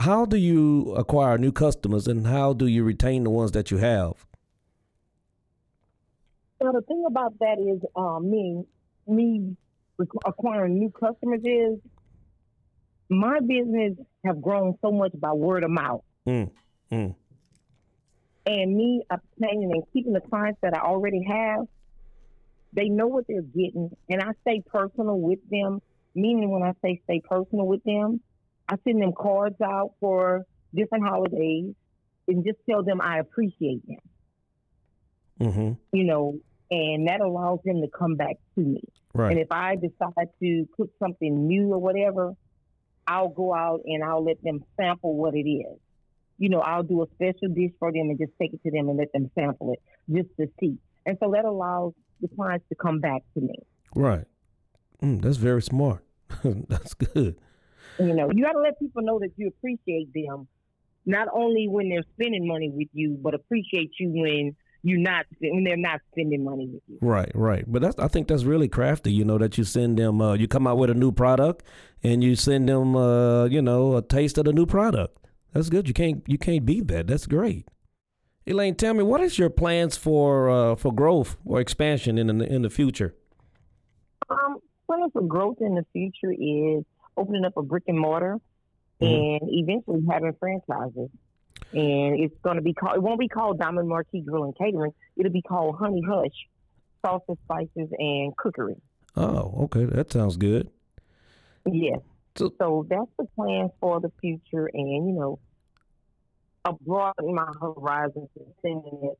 how 0.00 0.24
do 0.24 0.36
you 0.36 0.92
acquire 0.96 1.38
new 1.38 1.52
customers, 1.52 2.08
and 2.08 2.26
how 2.26 2.52
do 2.52 2.66
you 2.66 2.82
retain 2.82 3.22
the 3.24 3.30
ones 3.30 3.52
that 3.52 3.70
you 3.70 3.76
have? 3.78 4.26
So 6.60 6.72
the 6.72 6.82
thing 6.82 7.04
about 7.06 7.38
that 7.38 7.58
is, 7.60 7.80
um, 7.94 8.28
me, 8.28 8.64
me 9.06 9.56
acquiring 10.26 10.78
new 10.78 10.90
customers 10.90 11.40
is 11.44 11.78
my 13.08 13.38
business 13.40 13.94
have 14.24 14.42
grown 14.42 14.76
so 14.82 14.90
much 14.90 15.12
by 15.18 15.32
word 15.32 15.62
of 15.64 15.70
mouth, 15.70 16.02
Mm, 16.28 16.50
mm, 16.90 17.14
and 18.46 18.76
me 18.76 19.02
obtaining 19.10 19.72
and 19.72 19.82
keeping 19.92 20.12
the 20.12 20.20
clients 20.20 20.58
that 20.62 20.76
I 20.76 20.80
already 20.80 21.22
have. 21.28 21.66
They 22.72 22.88
know 22.88 23.06
what 23.06 23.24
they're 23.28 23.42
getting, 23.42 23.90
and 24.10 24.22
I 24.22 24.32
stay 24.42 24.62
personal 24.66 25.18
with 25.18 25.38
them. 25.50 25.80
Meaning, 26.14 26.50
when 26.50 26.62
I 26.62 26.72
say 26.82 27.00
stay 27.04 27.20
personal 27.28 27.66
with 27.66 27.82
them, 27.84 28.20
I 28.68 28.76
send 28.84 29.00
them 29.02 29.12
cards 29.16 29.56
out 29.62 29.92
for 30.00 30.44
different 30.74 31.06
holidays, 31.06 31.74
and 32.26 32.44
just 32.44 32.58
tell 32.68 32.82
them 32.82 33.00
I 33.00 33.18
appreciate 33.18 33.82
them. 35.38 35.52
hmm 35.52 35.72
You 35.96 36.04
know, 36.04 36.38
and 36.70 37.08
that 37.08 37.20
allows 37.20 37.60
them 37.64 37.80
to 37.80 37.88
come 37.88 38.16
back 38.16 38.36
to 38.56 38.60
me. 38.60 38.82
Right. 39.14 39.32
And 39.32 39.40
if 39.40 39.48
I 39.50 39.76
decide 39.76 40.28
to 40.42 40.68
cook 40.76 40.90
something 40.98 41.46
new 41.46 41.72
or 41.72 41.78
whatever, 41.78 42.34
I'll 43.06 43.30
go 43.30 43.54
out 43.54 43.80
and 43.86 44.04
I'll 44.04 44.24
let 44.24 44.42
them 44.42 44.62
sample 44.78 45.16
what 45.16 45.34
it 45.34 45.48
is. 45.48 45.78
You 46.38 46.48
know, 46.48 46.60
I'll 46.60 46.82
do 46.82 47.02
a 47.02 47.06
special 47.14 47.52
dish 47.54 47.72
for 47.78 47.92
them 47.92 48.10
and 48.10 48.18
just 48.18 48.32
take 48.40 48.54
it 48.54 48.62
to 48.62 48.70
them 48.70 48.88
and 48.88 48.98
let 48.98 49.12
them 49.12 49.30
sample 49.34 49.72
it 49.72 49.80
just 50.10 50.28
to 50.38 50.48
see. 50.60 50.78
And 51.04 51.16
so 51.22 51.32
that 51.34 51.44
allows 51.44 51.94
the 52.20 52.28
clients 52.28 52.66
to 52.68 52.74
come 52.74 53.00
back 53.00 53.22
to 53.34 53.40
me. 53.40 53.54
Right. 53.94 54.24
Mm, 55.02 55.22
that's 55.22 55.36
very 55.36 55.62
smart. 55.62 56.04
that's 56.44 56.94
good. 56.94 57.36
You 57.98 58.14
know, 58.14 58.30
you 58.32 58.44
got 58.44 58.52
to 58.52 58.60
let 58.60 58.78
people 58.78 59.02
know 59.02 59.18
that 59.18 59.32
you 59.36 59.48
appreciate 59.48 60.12
them, 60.14 60.46
not 61.06 61.28
only 61.32 61.66
when 61.68 61.88
they're 61.88 62.04
spending 62.14 62.46
money 62.46 62.70
with 62.72 62.88
you, 62.92 63.18
but 63.20 63.34
appreciate 63.34 63.90
you 63.98 64.10
when 64.10 64.56
you're 64.82 65.00
not 65.00 65.26
when 65.40 65.64
they're 65.64 65.76
not 65.76 66.00
spending 66.12 66.44
money 66.44 66.68
with 66.72 66.82
you. 66.86 66.98
Right, 67.00 67.30
right. 67.34 67.64
But 67.66 67.82
that's 67.82 67.98
I 67.98 68.08
think 68.08 68.28
that's 68.28 68.44
really 68.44 68.68
crafty, 68.68 69.12
you 69.12 69.24
know, 69.24 69.38
that 69.38 69.58
you 69.58 69.64
send 69.64 69.98
them 69.98 70.20
uh, 70.20 70.34
you 70.34 70.46
come 70.46 70.66
out 70.66 70.78
with 70.78 70.90
a 70.90 70.94
new 70.94 71.10
product 71.10 71.64
and 72.02 72.22
you 72.22 72.36
send 72.36 72.68
them 72.68 72.94
uh, 72.94 73.46
you 73.46 73.62
know, 73.62 73.96
a 73.96 74.02
taste 74.02 74.38
of 74.38 74.44
the 74.44 74.52
new 74.52 74.66
product. 74.66 75.17
That's 75.52 75.68
good. 75.70 75.88
You 75.88 75.94
can't 75.94 76.22
you 76.26 76.38
can't 76.38 76.64
beat 76.64 76.88
that. 76.88 77.06
That's 77.06 77.26
great. 77.26 77.68
Elaine, 78.46 78.74
tell 78.74 78.94
me 78.94 79.02
what 79.02 79.20
is 79.20 79.38
your 79.38 79.50
plans 79.50 79.96
for 79.96 80.48
uh, 80.50 80.74
for 80.76 80.92
growth 80.92 81.36
or 81.44 81.60
expansion 81.60 82.18
in 82.18 82.26
the 82.38 82.44
in 82.52 82.62
the 82.62 82.70
future? 82.70 83.14
Um, 84.30 84.58
plans 84.86 85.12
for 85.12 85.22
growth 85.22 85.56
in 85.60 85.74
the 85.74 85.84
future 85.92 86.32
is 86.32 86.84
opening 87.16 87.44
up 87.44 87.56
a 87.56 87.62
brick 87.62 87.84
and 87.88 87.98
mortar 87.98 88.38
Mhm. 89.00 89.40
and 89.42 89.50
eventually 89.52 90.04
having 90.10 90.32
franchises. 90.40 91.08
And 91.72 92.20
it's 92.20 92.34
going 92.42 92.56
to 92.56 92.62
be 92.62 92.72
called, 92.72 92.96
it 92.96 93.02
won't 93.02 93.20
be 93.20 93.28
called 93.28 93.58
Diamond 93.58 93.88
Marquee 93.88 94.20
Grill 94.22 94.44
and 94.44 94.56
Catering. 94.56 94.92
It'll 95.16 95.32
be 95.32 95.42
called 95.42 95.76
Honey 95.76 96.02
Hush, 96.08 96.48
Salsa, 97.04 97.36
Spices, 97.44 97.90
and 97.98 98.36
Cookery. 98.36 98.76
Oh, 99.16 99.64
okay. 99.64 99.84
That 99.84 100.10
sounds 100.12 100.36
good. 100.36 100.70
Yes. 101.70 102.00
So- 102.38 102.52
So 102.60 102.86
that's 102.88 103.10
the 103.18 103.24
plan 103.36 103.70
for 103.80 104.00
the 104.00 104.10
future, 104.20 104.70
and 104.72 105.06
you 105.08 105.12
know, 105.12 105.38
a 106.64 106.72
broaden 106.72 107.34
my 107.34 107.52
horizons 107.60 108.28
and 108.36 108.54
sending 108.62 109.00
it 109.10 109.18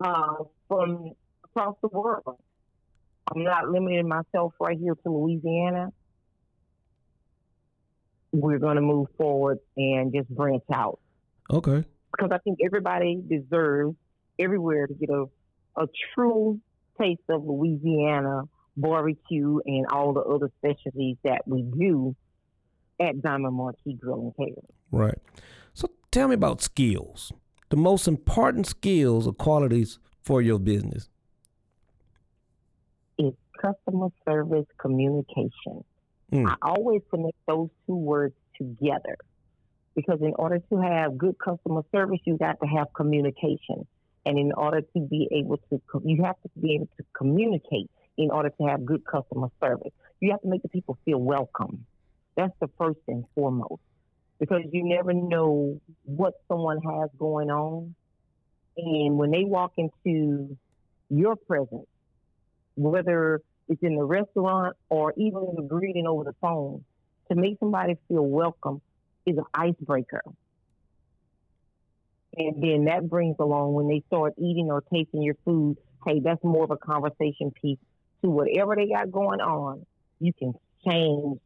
uh, 0.00 0.44
from 0.68 1.12
across 1.44 1.76
the 1.82 1.88
world. 1.88 2.38
I'm 3.34 3.42
not 3.42 3.68
limiting 3.70 4.06
myself 4.08 4.54
right 4.60 4.78
here 4.78 4.94
to 4.94 5.10
Louisiana. 5.10 5.92
We're 8.32 8.58
going 8.58 8.76
to 8.76 8.82
move 8.82 9.08
forward 9.16 9.58
and 9.76 10.12
just 10.12 10.28
branch 10.28 10.62
out 10.72 11.00
Okay. 11.50 11.84
because 12.12 12.30
I 12.32 12.38
think 12.38 12.58
everybody 12.64 13.22
deserves 13.28 13.96
everywhere 14.38 14.86
to 14.86 14.94
get 14.94 15.10
a 15.10 15.24
a 15.78 15.86
true 16.14 16.58
taste 16.98 17.20
of 17.28 17.44
Louisiana 17.44 18.42
barbecue 18.78 19.58
and 19.66 19.86
all 19.92 20.12
the 20.14 20.20
other 20.20 20.50
specialties 20.58 21.16
that 21.24 21.42
we 21.46 21.62
do 21.62 22.14
at 23.00 23.22
Diamond 23.22 23.54
Marquee 23.54 23.94
Grill 23.94 24.20
and 24.20 24.36
Catering. 24.36 24.66
Right. 24.90 25.18
So 25.74 25.90
tell 26.10 26.28
me 26.28 26.34
about 26.34 26.62
skills. 26.62 27.32
The 27.68 27.76
most 27.76 28.06
important 28.06 28.66
skills 28.66 29.26
or 29.26 29.32
qualities 29.32 29.98
for 30.22 30.40
your 30.40 30.58
business. 30.58 31.08
Is 33.18 33.32
customer 33.60 34.08
service 34.24 34.66
communication. 34.78 35.84
Mm. 36.32 36.48
I 36.48 36.56
always 36.62 37.02
connect 37.10 37.36
those 37.46 37.68
two 37.86 37.96
words 37.96 38.34
together 38.56 39.16
because 39.94 40.20
in 40.20 40.34
order 40.38 40.58
to 40.58 40.80
have 40.80 41.16
good 41.16 41.36
customer 41.38 41.82
service, 41.92 42.20
you 42.24 42.36
got 42.36 42.60
to 42.60 42.66
have 42.66 42.88
communication. 42.94 43.86
And 44.26 44.38
in 44.38 44.52
order 44.52 44.80
to 44.80 45.00
be 45.00 45.28
able 45.32 45.58
to, 45.70 45.80
you 46.04 46.24
have 46.24 46.36
to 46.42 46.50
be 46.60 46.74
able 46.74 46.88
to 46.98 47.04
communicate 47.16 47.90
in 48.18 48.30
order 48.30 48.50
to 48.50 48.66
have 48.66 48.84
good 48.84 49.04
customer 49.04 49.48
service. 49.60 49.92
You 50.20 50.32
have 50.32 50.42
to 50.42 50.48
make 50.48 50.62
the 50.62 50.68
people 50.68 50.98
feel 51.04 51.18
welcome. 51.18 51.86
That's 52.36 52.52
the 52.60 52.68
first 52.78 53.00
and 53.08 53.24
foremost 53.34 53.80
because 54.38 54.62
you 54.70 54.84
never 54.84 55.12
know 55.12 55.80
what 56.04 56.34
someone 56.48 56.78
has 56.82 57.10
going 57.18 57.50
on. 57.50 57.94
And 58.76 59.16
when 59.16 59.30
they 59.30 59.44
walk 59.44 59.72
into 59.78 60.56
your 61.08 61.36
presence, 61.36 61.86
whether 62.74 63.40
it's 63.68 63.82
in 63.82 63.96
the 63.96 64.04
restaurant 64.04 64.76
or 64.90 65.14
even 65.16 65.54
the 65.56 65.62
greeting 65.62 66.06
over 66.06 66.24
the 66.24 66.34
phone, 66.40 66.84
to 67.30 67.34
make 67.34 67.58
somebody 67.58 67.96
feel 68.08 68.24
welcome 68.24 68.80
is 69.24 69.36
an 69.38 69.44
icebreaker. 69.54 70.22
And 72.36 72.62
then 72.62 72.84
that 72.84 73.08
brings 73.08 73.36
along 73.38 73.72
when 73.72 73.88
they 73.88 74.02
start 74.08 74.34
eating 74.36 74.70
or 74.70 74.82
tasting 74.92 75.22
your 75.22 75.36
food, 75.44 75.78
hey, 76.06 76.20
that's 76.20 76.44
more 76.44 76.64
of 76.64 76.70
a 76.70 76.76
conversation 76.76 77.50
piece 77.50 77.78
to 78.22 78.28
whatever 78.28 78.76
they 78.76 78.88
got 78.88 79.10
going 79.10 79.40
on. 79.40 79.86
You 80.20 80.32
can 80.34 80.52
change 80.86 81.40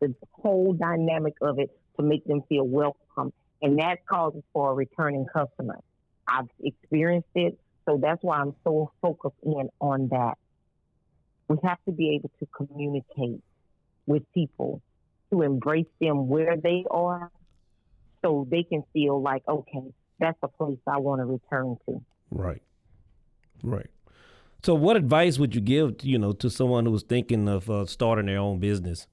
the 0.00 0.14
whole 0.32 0.72
dynamic 0.72 1.34
of 1.40 1.58
it 1.58 1.70
to 1.96 2.02
make 2.02 2.24
them 2.24 2.42
feel 2.48 2.66
welcome. 2.66 3.32
And 3.62 3.78
that 3.78 4.04
causes 4.06 4.42
for 4.52 4.72
a 4.72 4.74
returning 4.74 5.26
customer. 5.32 5.78
I've 6.26 6.48
experienced 6.62 7.28
it, 7.34 7.58
so 7.86 7.98
that's 8.00 8.22
why 8.22 8.38
I'm 8.38 8.54
so 8.64 8.90
focused 9.00 9.36
in 9.42 9.68
on 9.80 10.08
that. 10.08 10.34
We 11.48 11.56
have 11.64 11.78
to 11.86 11.92
be 11.92 12.14
able 12.16 12.30
to 12.40 12.46
communicate 12.46 13.42
with 14.06 14.22
people 14.32 14.80
to 15.30 15.42
embrace 15.42 15.86
them 16.00 16.28
where 16.28 16.56
they 16.56 16.84
are 16.90 17.30
so 18.22 18.46
they 18.50 18.62
can 18.62 18.82
feel 18.92 19.20
like, 19.20 19.42
okay, 19.48 19.92
that's 20.18 20.38
a 20.42 20.48
place 20.48 20.78
I 20.86 20.98
want 20.98 21.20
to 21.20 21.26
return 21.26 21.76
to. 21.86 22.02
Right. 22.30 22.62
Right. 23.62 23.90
So 24.62 24.74
what 24.74 24.96
advice 24.96 25.38
would 25.38 25.54
you 25.54 25.60
give, 25.60 25.96
you 26.02 26.18
know, 26.18 26.32
to 26.32 26.48
someone 26.48 26.86
who 26.86 26.92
was 26.92 27.02
thinking 27.02 27.48
of 27.48 27.68
uh, 27.68 27.84
starting 27.84 28.26
their 28.26 28.38
own 28.38 28.60
business? 28.60 29.06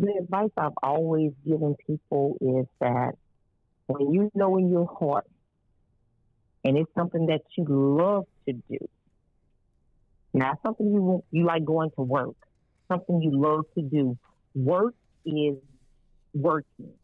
The 0.00 0.14
advice 0.18 0.48
I've 0.56 0.72
always 0.82 1.32
given 1.46 1.76
people 1.86 2.38
is 2.40 2.66
that 2.80 3.12
when 3.86 4.14
you 4.14 4.30
know 4.34 4.56
in 4.56 4.70
your 4.70 4.86
heart 4.98 5.26
and 6.64 6.78
it's 6.78 6.90
something 6.96 7.26
that 7.26 7.42
you 7.58 7.66
love 7.68 8.24
to 8.48 8.54
do, 8.54 8.78
not 10.32 10.56
something 10.62 10.86
you 10.86 11.22
you 11.30 11.44
like 11.44 11.66
going 11.66 11.90
to 11.96 12.02
work, 12.02 12.34
something 12.88 13.20
you 13.20 13.32
love 13.38 13.66
to 13.76 13.82
do. 13.82 14.16
Work 14.54 14.94
is 15.26 15.56
working, 16.32 16.94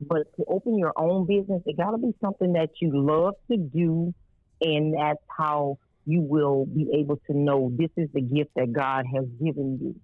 but 0.00 0.24
to 0.36 0.44
open 0.48 0.76
your 0.76 0.94
own 0.96 1.26
business, 1.26 1.62
it 1.64 1.76
got 1.76 1.92
to 1.92 1.98
be 1.98 2.12
something 2.20 2.54
that 2.54 2.70
you 2.80 2.90
love 2.92 3.34
to 3.52 3.56
do, 3.56 4.12
and 4.60 4.94
that's 4.98 5.22
how 5.28 5.78
you 6.06 6.22
will 6.22 6.66
be 6.66 6.88
able 6.98 7.20
to 7.28 7.36
know 7.38 7.70
this 7.78 7.90
is 7.96 8.08
the 8.12 8.20
gift 8.20 8.50
that 8.56 8.72
God 8.72 9.04
has 9.14 9.26
given 9.40 9.78
you, 9.80 9.94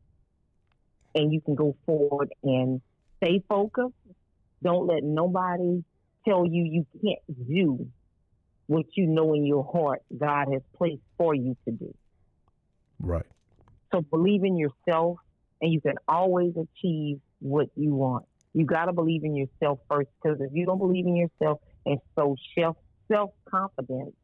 and 1.15 1.33
you 1.33 1.41
can 1.41 1.55
go 1.55 1.77
forward 1.87 2.29
and 2.43 2.81
stay 3.23 3.43
focused. 3.49 3.95
Don't 4.63 4.87
let 4.87 5.03
nobody 5.03 5.85
tell 6.27 6.47
you 6.47 6.65
you 6.65 6.87
can't 7.01 7.49
do 7.49 7.87
what 8.67 8.87
you 8.97 9.07
know 9.07 9.35
in 9.35 9.47
your 9.47 9.65
heart 9.65 10.03
God 10.17 10.49
has 10.53 10.63
placed 10.77 11.03
for 11.17 11.35
you 11.35 11.57
to 11.65 11.73
do. 11.73 11.95
Right. 13.01 13.27
So 13.93 14.03
believe 14.03 14.45
in 14.45 14.59
yourself, 14.59 15.19
and 15.63 15.73
you 15.73 15.81
can 15.81 15.95
always 16.07 16.53
achieve 16.57 17.19
what 17.41 17.69
you 17.75 17.95
want. 17.95 18.27
You 18.53 18.67
got 18.67 18.87
to 18.87 18.93
believe 18.93 19.25
in 19.25 19.37
yourself 19.37 19.79
first, 19.89 20.09
because 20.23 20.41
if 20.41 20.51
you 20.53 20.67
don't 20.67 20.79
believe 20.79 21.07
in 21.07 21.17
yourself 21.17 21.61
and 21.87 21.99
so 22.17 22.37
self 22.59 22.77
self 23.11 23.31
confidence 23.49 24.15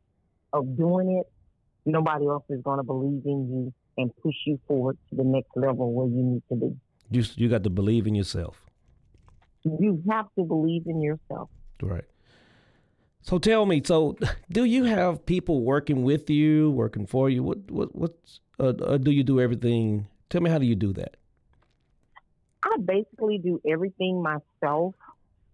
of 0.52 0.76
doing 0.76 1.22
it, 1.22 1.32
nobody 1.86 2.26
else 2.26 2.44
is 2.50 2.60
going 2.62 2.78
to 2.78 2.84
believe 2.84 3.22
in 3.24 3.48
you 3.50 3.74
and 3.96 4.14
push 4.22 4.34
you 4.46 4.58
forward 4.66 4.98
to 5.10 5.16
the 5.16 5.24
next 5.24 5.50
level 5.56 5.92
where 5.92 6.08
you 6.08 6.22
need 6.22 6.42
to 6.48 6.56
be. 6.56 6.76
You 7.10 7.24
you 7.36 7.48
got 7.48 7.64
to 7.64 7.70
believe 7.70 8.06
in 8.06 8.14
yourself. 8.14 8.60
You 9.62 10.02
have 10.10 10.26
to 10.38 10.44
believe 10.44 10.86
in 10.86 11.00
yourself. 11.00 11.48
Right. 11.80 12.04
So 13.22 13.38
tell 13.38 13.64
me, 13.64 13.82
so 13.84 14.16
do 14.50 14.64
you 14.64 14.84
have 14.84 15.24
people 15.24 15.62
working 15.62 16.02
with 16.02 16.28
you, 16.28 16.70
working 16.70 17.06
for 17.06 17.30
you? 17.30 17.42
What 17.42 17.70
what 17.70 17.94
what's 17.94 18.40
uh, 18.58 18.68
uh, 18.68 18.98
do 18.98 19.10
you 19.10 19.24
do 19.24 19.40
everything? 19.40 20.06
Tell 20.30 20.40
me 20.40 20.50
how 20.50 20.58
do 20.58 20.66
you 20.66 20.74
do 20.74 20.92
that? 20.94 21.16
I 22.62 22.76
basically 22.84 23.38
do 23.38 23.60
everything 23.66 24.22
myself, 24.22 24.94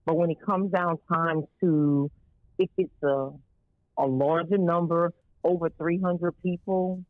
but 0.05 0.17
when 0.17 0.31
it 0.31 0.41
comes 0.41 0.73
down 0.73 0.99
time 1.13 1.45
to 1.61 2.11
if 2.59 2.71
it's 2.77 3.03
a 3.03 3.31
a 3.99 4.07
larger 4.07 4.59
number, 4.59 5.13
over 5.45 5.69
300 5.69 6.33
people, 6.43 7.05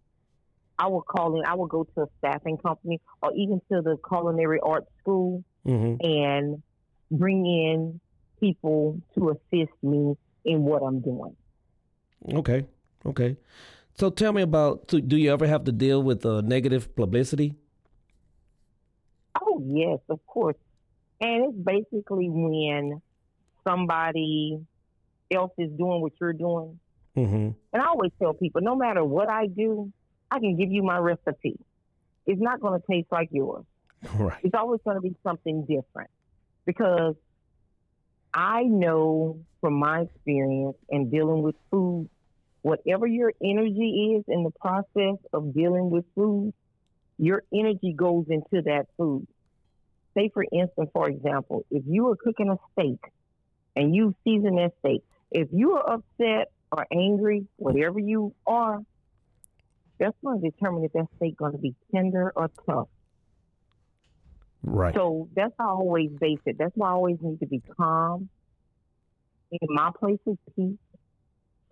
I 0.81 0.87
will 0.87 1.03
call 1.03 1.39
in. 1.39 1.45
I 1.47 1.55
will 1.55 1.67
go 1.67 1.85
to 1.85 2.03
a 2.03 2.07
staffing 2.19 2.57
company 2.57 3.01
or 3.23 3.31
even 3.35 3.61
to 3.71 3.83
the 3.83 3.97
culinary 4.09 4.61
arts 4.63 4.91
school 5.01 5.45
Mm-hmm. 5.67 5.95
and 6.01 6.63
bring 7.11 7.45
in 7.45 8.01
people 8.41 8.99
to 9.15 9.29
assist 9.29 9.75
me 9.83 10.17
in 10.47 10.63
what 10.63 10.81
I'm 10.83 11.01
doing. 11.01 11.37
Okay. 12.33 12.65
Okay. 13.05 13.37
So 13.95 14.09
tell 14.09 14.33
me 14.33 14.41
about. 14.41 14.89
Do 14.89 15.17
you 15.19 15.31
ever 15.31 15.47
have 15.47 15.65
to 15.65 15.73
deal 15.73 16.03
with 16.03 16.25
uh, 16.25 16.41
negative 16.41 16.97
publicity? 16.97 17.57
Oh 19.39 19.63
yes, 19.67 19.99
of 20.09 20.27
course. 20.27 20.57
And 21.21 21.45
it's 21.45 21.59
basically 21.59 22.31
when 22.31 23.03
somebody 23.69 24.61
else 25.31 25.53
is 25.59 25.71
doing 25.73 26.01
what 26.01 26.13
you're 26.19 26.33
doing. 26.33 26.81
Mm-hmm. 27.17 27.49
And 27.75 27.83
I 27.83 27.87
always 27.87 28.13
tell 28.19 28.33
people, 28.33 28.63
no 28.63 28.77
matter 28.77 29.05
what 29.05 29.29
I 29.29 29.47
do, 29.47 29.93
I 30.31 30.39
can 30.39 30.57
give 30.57 30.71
you 30.71 30.83
my 30.83 30.99
recipe. 30.99 31.59
It's 32.27 32.41
not 32.41 32.61
going 32.61 32.81
to 32.81 32.87
taste 32.87 33.09
like 33.11 33.29
yours. 33.33 33.65
Right. 34.15 34.39
It's 34.43 34.55
always 34.55 34.81
going 34.85 34.97
to 34.97 35.03
be 35.03 35.15
something 35.23 35.63
different 35.63 36.11
because 36.65 37.15
I 38.33 38.63
know 38.63 39.41
from 39.61 39.75
my 39.75 40.03
experience 40.03 40.77
in 40.89 41.11
dealing 41.11 41.43
with 41.43 41.57
food, 41.71 42.09
whatever 42.63 43.07
your 43.07 43.33
energy 43.43 44.17
is 44.17 44.25
in 44.29 44.45
the 44.45 44.51
process 44.51 45.19
of 45.33 45.55
dealing 45.55 45.91
with 45.91 46.05
food, 46.15 46.55
your 47.19 47.43
energy 47.53 47.93
goes 47.93 48.27
into 48.29 48.63
that 48.63 48.87
food. 48.97 49.27
Say, 50.15 50.31
for 50.33 50.45
instance, 50.51 50.91
for 50.93 51.09
example, 51.09 51.67
if 51.71 51.83
you 51.87 52.09
are 52.09 52.17
cooking 52.17 52.51
a 52.51 52.59
steak 52.73 53.01
and 53.77 53.95
you 53.95 54.15
season 54.25 54.57
that 54.57 54.73
steak, 54.81 55.03
if 55.31 55.49
you 55.53 55.73
are 55.73 55.95
upset 55.95 56.51
or 56.73 56.87
angry, 56.93 57.47
whatever 57.57 57.99
you 57.99 58.35
are, 58.47 58.81
that's 60.01 60.17
going 60.25 60.41
to 60.41 60.51
determine 60.51 60.85
if 60.85 60.93
that 60.93 61.07
steak 61.17 61.37
going 61.37 61.53
to 61.53 61.59
be 61.59 61.75
tender 61.95 62.33
or 62.35 62.51
tough. 62.67 62.89
Right. 64.63 64.95
So 64.95 65.29
that's 65.37 65.53
how 65.59 65.69
I 65.69 65.73
always 65.73 66.11
base 66.21 66.41
it. 66.47 66.57
That's 66.59 66.73
why 66.75 66.89
I 66.89 66.93
always 66.93 67.19
need 67.21 67.39
to 67.41 67.47
be 67.47 67.63
calm 67.77 68.29
in 69.53 69.59
my 69.69 69.91
place 69.99 70.19
of 70.27 70.39
peace 70.57 70.77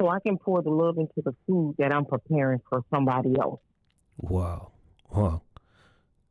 so 0.01 0.09
I 0.09 0.21
can 0.21 0.39
pour 0.39 0.63
the 0.63 0.71
love 0.71 0.99
into 0.99 1.23
the 1.25 1.35
food 1.47 1.77
that 1.79 1.93
I'm 1.93 2.05
preparing 2.05 2.61
for 2.69 2.85
somebody 2.91 3.35
else. 3.39 3.61
Wow, 4.19 4.73
wow. 5.11 5.43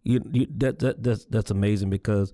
You, 0.03 0.21
you 0.31 0.47
that 0.57 0.79
that 0.79 1.03
that's 1.03 1.25
that's 1.25 1.51
amazing 1.51 1.89
because 1.89 2.31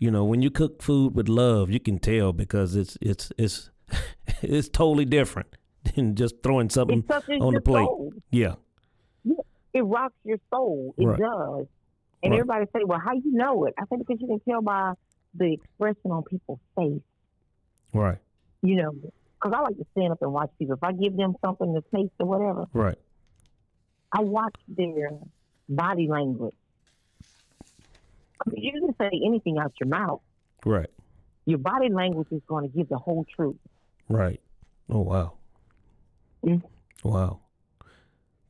you 0.00 0.10
know 0.10 0.24
when 0.24 0.42
you 0.42 0.50
cook 0.50 0.80
food 0.82 1.14
with 1.14 1.28
love, 1.28 1.70
you 1.70 1.80
can 1.80 1.98
tell 1.98 2.32
because 2.32 2.76
it's 2.76 2.96
it's 3.00 3.32
it's 3.36 3.70
it's 4.42 4.68
totally 4.68 5.04
different 5.04 5.48
than 5.94 6.14
just 6.14 6.36
throwing 6.42 6.70
something 6.70 7.04
on 7.40 7.54
the 7.54 7.60
plate. 7.60 7.84
soul. 7.84 8.12
Yeah, 8.30 8.54
It 9.76 9.82
rocks 9.82 10.14
your 10.24 10.38
soul. 10.50 10.94
It 10.96 11.04
Right. 11.06 11.18
does. 11.18 11.66
And 12.22 12.32
Right. 12.32 12.40
everybody 12.40 12.64
say, 12.74 12.82
"Well, 12.84 12.98
how 12.98 13.12
you 13.12 13.30
know 13.32 13.64
it?" 13.66 13.74
I 13.78 13.82
say 13.84 13.98
because 13.98 14.18
you 14.22 14.26
can 14.26 14.40
tell 14.40 14.62
by 14.62 14.94
the 15.34 15.52
expression 15.52 16.10
on 16.12 16.22
people's 16.24 16.60
face. 16.74 17.02
right, 17.92 18.18
You 18.62 18.76
know, 18.76 18.90
because 18.92 19.52
I 19.54 19.60
like 19.60 19.76
to 19.76 19.84
stand 19.92 20.12
up 20.12 20.22
and 20.22 20.32
watch 20.32 20.50
people. 20.58 20.74
If 20.76 20.82
I 20.82 20.92
give 20.92 21.14
them 21.16 21.34
something 21.44 21.74
to 21.74 21.82
taste 21.94 22.12
or 22.18 22.26
whatever, 22.26 22.66
right, 22.72 22.98
I 24.12 24.22
watch 24.22 24.54
their 24.66 25.10
body 25.68 26.08
language. 26.08 26.54
You 28.54 28.72
can 28.80 28.94
say 28.98 29.10
anything 29.24 29.58
out 29.58 29.72
your 29.80 29.88
mouth. 29.88 30.20
right, 30.64 30.90
Your 31.44 31.58
body 31.58 31.88
language 31.90 32.28
is 32.32 32.42
going 32.46 32.68
to 32.68 32.74
give 32.76 32.88
the 32.88 32.98
whole 32.98 33.24
truth. 33.36 33.56
right. 34.08 34.40
Oh 34.88 35.00
wow, 35.02 35.32
Mm. 36.44 36.62
wow. 37.04 37.40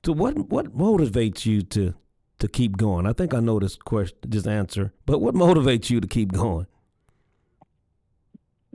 So 0.07 0.13
what 0.13 0.39
what 0.51 0.67
motivates 0.67 1.47
you 1.47 1.63
to 1.63 1.93
to 2.39 2.47
keep 2.47 2.77
going? 2.77 3.07
I 3.09 3.13
think 3.13 3.35
I 3.35 3.41
know 3.41 3.59
this 3.59 3.75
question, 3.75 4.17
this 4.23 4.47
answer, 4.47 4.93
but 5.05 5.19
what 5.19 5.35
motivates 5.35 5.91
you 5.91 6.01
to 6.01 6.07
keep 6.07 6.31
going? 6.31 6.69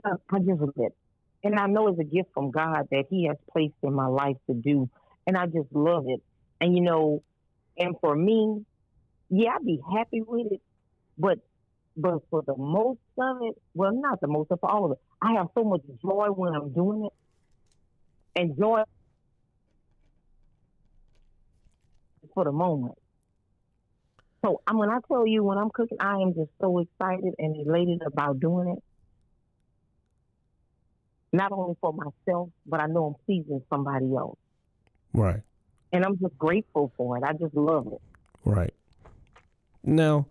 Uh, 0.04 0.16
I 0.28 0.40
just 0.40 0.60
love 0.60 0.74
it. 0.76 0.94
And 1.42 1.58
I 1.58 1.68
know 1.68 1.88
it's 1.88 1.98
a 1.98 2.04
gift 2.04 2.28
from 2.34 2.50
God 2.50 2.86
that 2.90 3.04
He 3.08 3.28
has 3.28 3.38
placed 3.50 3.76
in 3.82 3.94
my 3.94 4.08
life 4.08 4.36
to 4.48 4.52
do. 4.52 4.90
And 5.26 5.38
I 5.38 5.46
just 5.46 5.72
love 5.72 6.04
it. 6.06 6.20
And, 6.60 6.76
you 6.76 6.82
know, 6.82 7.22
and 7.78 7.96
for 8.02 8.14
me, 8.14 8.66
yeah, 9.30 9.54
I'd 9.56 9.64
be 9.64 9.80
happy 9.96 10.20
with 10.20 10.52
it. 10.52 10.60
But 11.16 11.38
but 11.96 12.18
for 12.28 12.42
the 12.42 12.58
most 12.58 13.00
of 13.18 13.38
it, 13.40 13.54
well, 13.72 13.92
not 13.94 14.20
the 14.20 14.26
most, 14.28 14.48
for 14.48 14.70
all 14.70 14.84
of 14.84 14.92
it, 14.92 14.98
I 15.22 15.32
have 15.38 15.48
so 15.54 15.64
much 15.64 15.80
joy 16.02 16.26
when 16.26 16.52
I'm 16.52 16.74
doing 16.74 17.06
it. 17.06 17.12
And 18.38 18.54
joy 18.58 18.82
for 22.34 22.44
the 22.44 22.52
moment. 22.52 22.94
So 24.44 24.60
I'm 24.66 24.78
when 24.78 24.90
I 24.90 24.98
tell 25.06 25.26
you 25.26 25.44
when 25.44 25.58
I'm 25.58 25.70
cooking, 25.70 25.98
I 26.00 26.16
am 26.16 26.34
just 26.34 26.50
so 26.60 26.78
excited 26.80 27.34
and 27.38 27.56
elated 27.66 28.02
about 28.04 28.40
doing 28.40 28.68
it 28.76 28.82
not 31.32 31.50
only 31.52 31.74
for 31.80 31.92
myself, 31.92 32.50
but 32.66 32.80
I 32.80 32.86
know 32.86 33.06
I'm 33.06 33.14
pleasing 33.24 33.62
somebody 33.70 34.06
else. 34.14 34.38
Right, 35.14 35.40
And 35.92 36.04
I'm 36.04 36.18
just 36.18 36.36
grateful 36.38 36.92
for 36.96 37.18
it. 37.18 37.22
I 37.22 37.32
just 37.34 37.54
love 37.54 37.86
it. 37.92 38.00
right. 38.44 38.72
Now, 39.84 40.26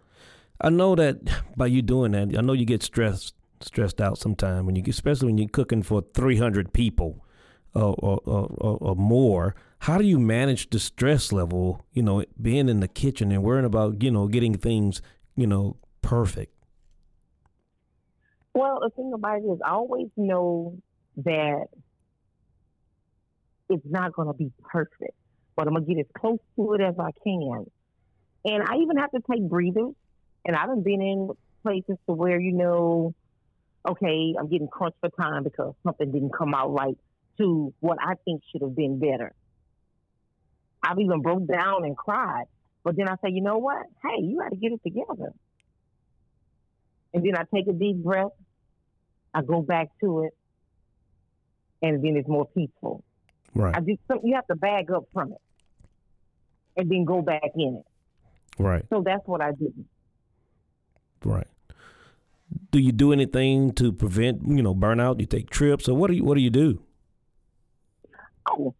I 0.60 0.70
know 0.70 0.96
that 0.96 1.18
by 1.58 1.68
you 1.68 1.82
doing 1.82 2.14
that, 2.14 2.36
I 2.38 2.42
know 2.42 2.54
you 2.54 2.66
get 2.66 2.84
stressed 2.84 3.36
stressed 3.60 4.02
out 4.02 4.18
sometimes 4.18 4.66
when 4.66 4.76
you, 4.76 4.84
especially 4.88 5.28
when 5.28 5.38
you're 5.38 5.50
cooking 5.50 5.84
for 5.84 6.04
300 6.16 6.74
people 6.74 7.24
or, 7.76 7.96
or, 8.00 8.20
or, 8.26 8.48
or, 8.58 8.78
or 8.82 8.96
more. 8.96 9.56
How 9.82 9.98
do 9.98 10.04
you 10.04 10.20
manage 10.20 10.70
the 10.70 10.80
stress 10.80 11.32
level? 11.32 11.84
You 11.92 12.04
know, 12.04 12.24
being 12.40 12.70
in 12.70 12.82
the 12.82 12.88
kitchen 12.88 13.32
and 13.32 13.42
worrying 13.42 13.66
about 13.66 14.04
you 14.04 14.12
know 14.12 14.28
getting 14.28 14.56
things 14.56 15.02
you 15.36 15.48
know 15.48 15.78
perfect. 16.04 16.54
Well, 18.54 18.80
the 18.82 18.92
thing 18.92 19.12
about 19.12 19.40
it 19.40 19.46
is, 19.46 19.60
I 19.66 19.72
always 19.72 20.10
know 20.16 20.78
that 21.18 21.66
it's 23.70 23.86
not 23.90 24.14
going 24.14 24.28
to 24.28 24.36
be 24.36 24.52
perfect, 24.64 25.16
but 25.56 25.66
I'm 25.66 25.74
going 25.74 25.88
to 25.88 25.96
get 25.96 26.02
as 26.02 26.12
close 26.16 26.38
to 26.58 26.74
it 26.74 26.82
as 26.82 26.94
I 27.00 27.10
can. 27.24 27.66
And 28.46 28.64
I 28.64 28.76
even 28.76 28.98
have 28.98 29.10
to 29.12 29.22
take 29.32 29.50
breathers. 29.50 29.96
And 30.46 30.56
I 30.56 30.60
haven't 30.60 30.84
been 30.84 31.02
in 31.02 31.30
places 31.64 31.98
to 32.08 32.14
where, 32.14 32.40
you 32.40 32.52
know, 32.52 33.16
okay, 33.88 34.36
I'm 34.38 34.48
getting 34.48 34.68
crunched 34.68 34.98
for 35.00 35.10
time 35.10 35.44
because 35.44 35.74
something 35.84 36.12
didn't 36.12 36.38
come 36.38 36.54
out 36.54 36.72
right 36.72 36.98
to 37.40 37.74
what 37.80 37.98
I 38.00 38.14
think 38.26 38.44
should 38.52 38.62
have 38.62 38.76
been 38.76 39.00
better. 39.00 39.34
I've 40.84 41.00
even 41.00 41.22
broke 41.22 41.48
down 41.48 41.84
and 41.86 41.96
cried. 41.96 42.46
But 42.84 42.96
then 42.98 43.08
I 43.08 43.16
say, 43.24 43.30
you 43.32 43.42
know 43.42 43.58
what? 43.60 43.86
Hey, 44.04 44.22
you 44.24 44.40
got 44.40 44.50
to 44.50 44.56
get 44.56 44.72
it 44.72 44.82
together. 44.84 45.34
And 47.14 47.24
then 47.26 47.36
I 47.36 47.44
take 47.54 47.68
a 47.68 47.74
deep 47.74 47.98
breath. 47.98 48.32
I 49.34 49.42
go 49.42 49.62
back 49.62 49.88
to 50.02 50.24
it, 50.24 50.34
and 51.82 52.04
then 52.04 52.18
it's 52.18 52.28
more 52.28 52.46
peaceful. 52.48 53.02
Right, 53.54 53.74
I 53.76 53.80
just 53.80 54.00
you 54.24 54.36
have 54.36 54.48
to 54.48 54.56
bag 54.56 54.92
up 54.92 55.06
from 55.14 55.32
it, 55.32 55.42
and 56.76 56.90
then 56.90 57.06
go 57.06 57.22
back 57.22 57.44
in 57.56 57.82
it. 57.82 58.62
right, 58.62 58.84
So 58.90 59.02
that's 59.06 59.26
what 59.28 59.42
I 59.42 59.52
do. 59.54 59.74
right. 61.24 61.48
Do 62.72 62.80
you 62.80 62.92
do 62.92 63.14
anything 63.14 63.72
to 63.74 63.94
prevent 63.94 64.42
you 64.46 64.62
know 64.62 64.76
burnout? 64.76 65.22
You 65.22 65.26
take 65.28 65.50
trips, 65.50 65.88
or 65.88 65.96
what 65.96 66.10
do 66.10 66.16
you 66.18 66.24
what 66.26 66.36
do 66.36 66.42
you 66.42 66.50
do? 66.50 66.82
Oh, 68.50 68.74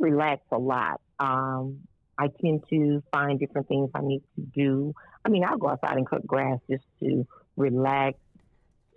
relax 0.00 0.42
a 0.50 0.58
lot. 0.58 1.00
Um, 1.18 1.80
I 2.18 2.28
tend 2.40 2.64
to 2.70 3.02
find 3.12 3.38
different 3.38 3.68
things 3.68 3.90
I 3.94 4.00
need 4.00 4.22
to 4.36 4.42
do. 4.42 4.94
I 5.24 5.28
mean, 5.28 5.44
I'll 5.44 5.58
go 5.58 5.68
outside 5.68 5.96
and 5.96 6.08
cut 6.08 6.26
grass 6.26 6.58
just 6.68 6.84
to 7.00 7.26
relax, 7.56 8.18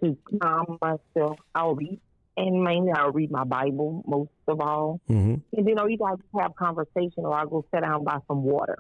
to 0.04 0.18
calm 0.42 0.78
myself. 0.82 1.40
I'll 1.54 1.76
read, 1.76 2.00
and 2.38 2.64
mainly 2.64 2.92
I'll 2.92 3.12
read 3.12 3.32
my 3.32 3.44
Bible 3.44 4.04
most 4.08 4.32
of 4.48 4.60
all. 4.60 5.00
Mm-hmm. 5.10 5.36
And 5.58 5.68
then 5.68 5.80
I'll 5.80 5.90
either 5.90 6.18
just 6.18 6.30
have 6.40 6.56
conversation 6.56 7.26
or 7.26 7.34
I'll 7.34 7.48
go 7.48 7.66
sit 7.74 7.82
down 7.82 8.04
by 8.04 8.18
some 8.28 8.44
water. 8.44 8.80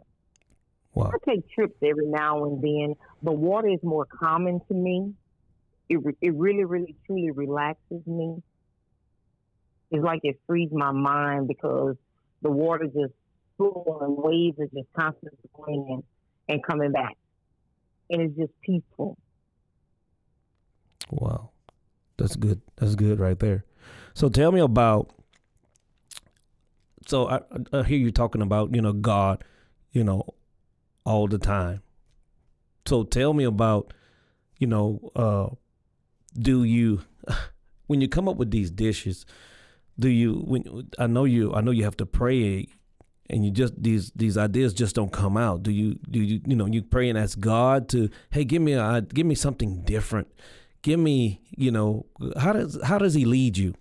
Wow. 0.94 1.12
I 1.14 1.30
take 1.30 1.50
trips 1.50 1.76
every 1.84 2.08
now 2.08 2.44
and 2.46 2.62
then, 2.62 2.96
but 3.24 3.38
water 3.38 3.70
is 3.70 3.80
more 3.84 4.06
common 4.06 4.60
to 4.68 4.74
me. 4.74 5.14
It, 5.88 6.04
re- 6.04 6.18
it 6.22 6.34
really, 6.34 6.66
really, 6.66 6.96
truly 7.06 7.32
relaxes 7.32 8.06
me. 8.06 8.42
It's 9.92 10.04
like 10.04 10.22
it 10.24 10.40
frees 10.48 10.70
my 10.72 10.92
mind 10.92 11.48
because 11.48 11.96
the 12.42 12.52
water 12.52 12.86
just 12.86 13.14
flowing, 13.58 14.16
waves 14.18 14.60
are 14.60 14.68
just 14.68 14.92
constantly 14.94 15.50
going 15.54 15.88
in 15.90 16.04
and 16.54 16.64
coming 16.64 16.92
back. 16.92 17.16
And 18.10 18.22
it's 18.22 18.38
just 18.38 18.62
peaceful. 18.62 19.18
Wow. 21.10 21.52
That's 22.18 22.36
good. 22.36 22.62
That's 22.78 22.96
good 22.96 23.20
right 23.20 23.40
there. 23.40 23.66
So 24.14 24.30
tell 24.30 24.52
me 24.52 24.60
about 24.60 25.12
so 27.08 27.28
I, 27.28 27.40
I 27.74 27.84
hear 27.84 27.98
you 27.98 28.12
talking 28.12 28.42
about, 28.42 28.76
you 28.76 28.82
know, 28.82 28.94
God, 28.94 29.44
you 29.92 30.04
know, 30.04 30.24
all 31.04 31.28
the 31.28 31.40
time. 31.40 31.82
So 32.86 33.04
tell 33.04 33.34
me 33.34 33.44
about, 33.44 33.94
you 34.60 34.68
know, 34.68 35.12
uh 35.16 35.56
do 36.38 36.64
you 36.64 37.02
when 37.88 38.02
you 38.02 38.08
come 38.08 38.28
up 38.30 38.38
with 38.38 38.52
these 38.52 38.72
dishes, 38.72 39.26
do 40.02 40.10
you 40.10 40.44
when 40.46 40.90
I 41.00 41.08
know 41.08 41.26
you 41.26 41.54
I 41.54 41.62
know 41.62 41.72
you 41.72 41.84
have 41.86 41.98
to 41.98 42.06
pray 42.06 42.68
and 43.30 43.46
you 43.46 43.52
just 43.52 43.82
these 43.82 44.12
these 44.16 44.38
ideas 44.38 44.74
just 44.74 44.96
don't 44.96 45.12
come 45.12 45.38
out. 45.38 45.64
Do 45.64 45.72
you 45.72 45.98
do 46.10 46.20
you 46.20 46.42
you 46.46 46.56
know 46.56 46.66
you 46.66 46.82
pray 46.82 47.10
and 47.10 47.18
ask 47.18 47.40
God 47.40 47.88
to 47.90 48.10
hey 48.32 48.44
give 48.44 48.62
me 48.62 48.74
a 48.74 49.02
give 49.02 49.26
me 49.26 49.36
something 49.36 49.84
different, 49.84 50.28
give 50.82 51.00
me 51.00 51.42
you 51.56 51.72
know 51.72 52.06
how 52.38 52.54
does 52.54 52.78
how 52.84 52.98
does 52.98 53.14
He 53.14 53.26
lead 53.26 53.58
you? 53.58 53.74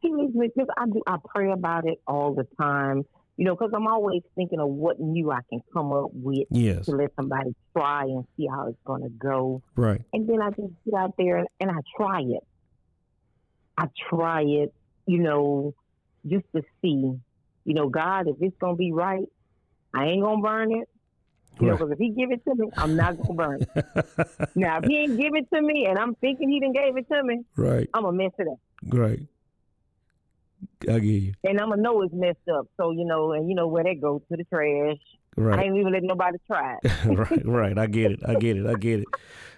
He 0.00 0.12
leads 0.12 0.34
me 0.34 0.50
because 0.54 0.68
I 0.76 0.84
do. 0.86 1.00
I 1.06 1.16
pray 1.34 1.50
about 1.50 1.86
it 1.86 1.98
all 2.06 2.34
the 2.34 2.46
time. 2.60 3.04
You 3.36 3.46
know, 3.46 3.56
because 3.56 3.72
I'm 3.74 3.88
always 3.88 4.22
thinking 4.36 4.60
of 4.60 4.68
what 4.68 5.00
new 5.00 5.32
I 5.32 5.40
can 5.50 5.60
come 5.72 5.92
up 5.92 6.10
with 6.12 6.46
Yes, 6.50 6.86
to 6.86 6.92
let 6.92 7.10
somebody 7.16 7.52
try 7.76 8.02
and 8.02 8.24
see 8.36 8.46
how 8.46 8.68
it's 8.68 8.78
going 8.84 9.02
to 9.02 9.08
go. 9.08 9.60
right, 9.74 10.00
And 10.12 10.28
then 10.28 10.40
I 10.40 10.50
just 10.50 10.72
get 10.84 10.94
out 10.96 11.14
there 11.18 11.38
and, 11.38 11.48
and 11.58 11.70
I 11.70 11.80
try 11.96 12.20
it. 12.20 12.44
I 13.76 13.88
try 14.08 14.42
it, 14.42 14.72
you 15.06 15.18
know, 15.18 15.74
just 16.26 16.44
to 16.54 16.62
see, 16.80 17.12
you 17.64 17.74
know, 17.74 17.88
God, 17.88 18.28
if 18.28 18.36
it's 18.40 18.56
to 18.60 18.74
be 18.74 18.92
right, 18.92 19.28
I 19.92 20.06
ain't 20.06 20.24
to 20.24 20.36
burn 20.42 20.72
it. 20.72 20.88
You 21.60 21.68
know, 21.68 21.76
because 21.76 21.92
if 21.92 21.98
he 21.98 22.10
give 22.10 22.32
it 22.32 22.44
to 22.44 22.54
me, 22.56 22.68
I'm 22.76 22.96
not 22.96 23.16
to 23.16 23.32
burn 23.32 23.62
it. 23.62 24.48
now, 24.56 24.78
if 24.78 24.84
he 24.86 24.98
ain't 24.98 25.16
give 25.16 25.34
it 25.34 25.48
to 25.54 25.62
me 25.62 25.86
and 25.86 25.96
I'm 25.96 26.16
thinking 26.16 26.48
he 26.48 26.58
didn't 26.58 26.74
gave 26.74 26.96
it 26.96 27.06
to 27.08 27.22
me, 27.22 27.44
right, 27.56 27.88
I'm 27.94 28.02
to 28.02 28.12
mess 28.12 28.32
it 28.38 28.48
up. 28.48 28.58
right. 28.88 29.20
I 30.82 30.98
get 30.98 31.02
you. 31.04 31.34
And 31.44 31.60
I'm 31.60 31.70
to 31.70 31.76
know 31.76 32.02
it's 32.02 32.12
messed 32.12 32.48
up. 32.52 32.66
So, 32.76 32.90
you 32.90 33.04
know, 33.04 33.32
and 33.32 33.48
you 33.48 33.54
know 33.54 33.68
where 33.68 33.84
they 33.84 33.94
go 33.94 34.20
to 34.30 34.36
the 34.36 34.44
trash. 34.44 34.98
I 35.38 35.62
ain't 35.62 35.76
even 35.76 35.92
letting 35.92 36.08
nobody 36.08 36.38
try 36.46 36.76
it. 36.82 36.92
right, 37.06 37.46
right. 37.46 37.78
I 37.78 37.86
get 37.86 38.12
it. 38.12 38.20
I 38.26 38.34
get 38.34 38.56
it. 38.56 38.66
I 38.66 38.74
get 38.74 39.00
it. 39.00 39.06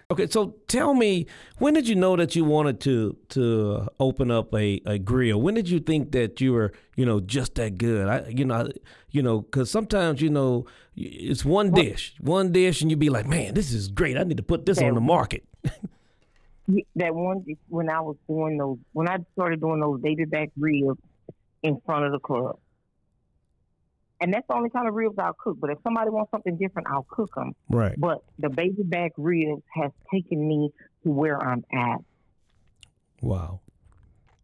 Okay, 0.08 0.28
so 0.28 0.54
tell 0.68 0.94
me, 0.94 1.26
when 1.58 1.74
did 1.74 1.88
you 1.88 1.96
know 1.96 2.14
that 2.14 2.36
you 2.36 2.44
wanted 2.44 2.78
to 2.82 3.16
to 3.30 3.88
open 3.98 4.30
up 4.30 4.54
a, 4.54 4.80
a 4.86 4.98
grill? 5.00 5.40
When 5.40 5.54
did 5.54 5.68
you 5.68 5.80
think 5.80 6.12
that 6.12 6.40
you 6.40 6.52
were, 6.52 6.72
you 6.94 7.04
know, 7.04 7.18
just 7.18 7.56
that 7.56 7.76
good? 7.76 8.06
I, 8.06 8.28
you 8.28 8.44
know, 8.44 8.70
you 9.10 9.20
know, 9.20 9.40
because 9.40 9.68
sometimes 9.68 10.22
you 10.22 10.30
know 10.30 10.66
it's 10.94 11.44
one 11.44 11.72
dish, 11.72 12.14
one 12.20 12.52
dish, 12.52 12.82
and 12.82 12.90
you'd 12.90 13.00
be 13.00 13.10
like, 13.10 13.26
man, 13.26 13.54
this 13.54 13.72
is 13.72 13.88
great. 13.88 14.16
I 14.16 14.22
need 14.22 14.36
to 14.36 14.44
put 14.44 14.64
this 14.64 14.80
on 14.80 14.94
the 14.94 15.00
market. 15.00 15.42
that 16.94 17.12
one 17.12 17.44
when 17.68 17.90
I 17.90 18.00
was 18.00 18.16
doing 18.28 18.58
those 18.58 18.78
when 18.92 19.08
I 19.08 19.18
started 19.32 19.60
doing 19.60 19.80
those 19.80 20.00
baby 20.00 20.24
back 20.24 20.50
ribs 20.56 21.00
in 21.64 21.80
front 21.84 22.04
of 22.04 22.12
the 22.12 22.20
club. 22.20 22.60
And 24.20 24.32
that's 24.32 24.46
the 24.48 24.54
only 24.54 24.70
kind 24.70 24.88
of 24.88 24.94
ribs 24.94 25.16
I'll 25.18 25.34
cook. 25.38 25.58
But 25.60 25.70
if 25.70 25.78
somebody 25.84 26.10
wants 26.10 26.30
something 26.30 26.56
different, 26.56 26.88
I'll 26.90 27.06
cook 27.10 27.34
them. 27.34 27.54
Right. 27.68 27.94
But 27.98 28.24
the 28.38 28.48
baby 28.48 28.82
back 28.82 29.12
ribs 29.16 29.62
has 29.74 29.90
taken 30.12 30.46
me 30.46 30.70
to 31.04 31.10
where 31.10 31.42
I'm 31.42 31.64
at, 31.72 31.98
Wow. 33.22 33.60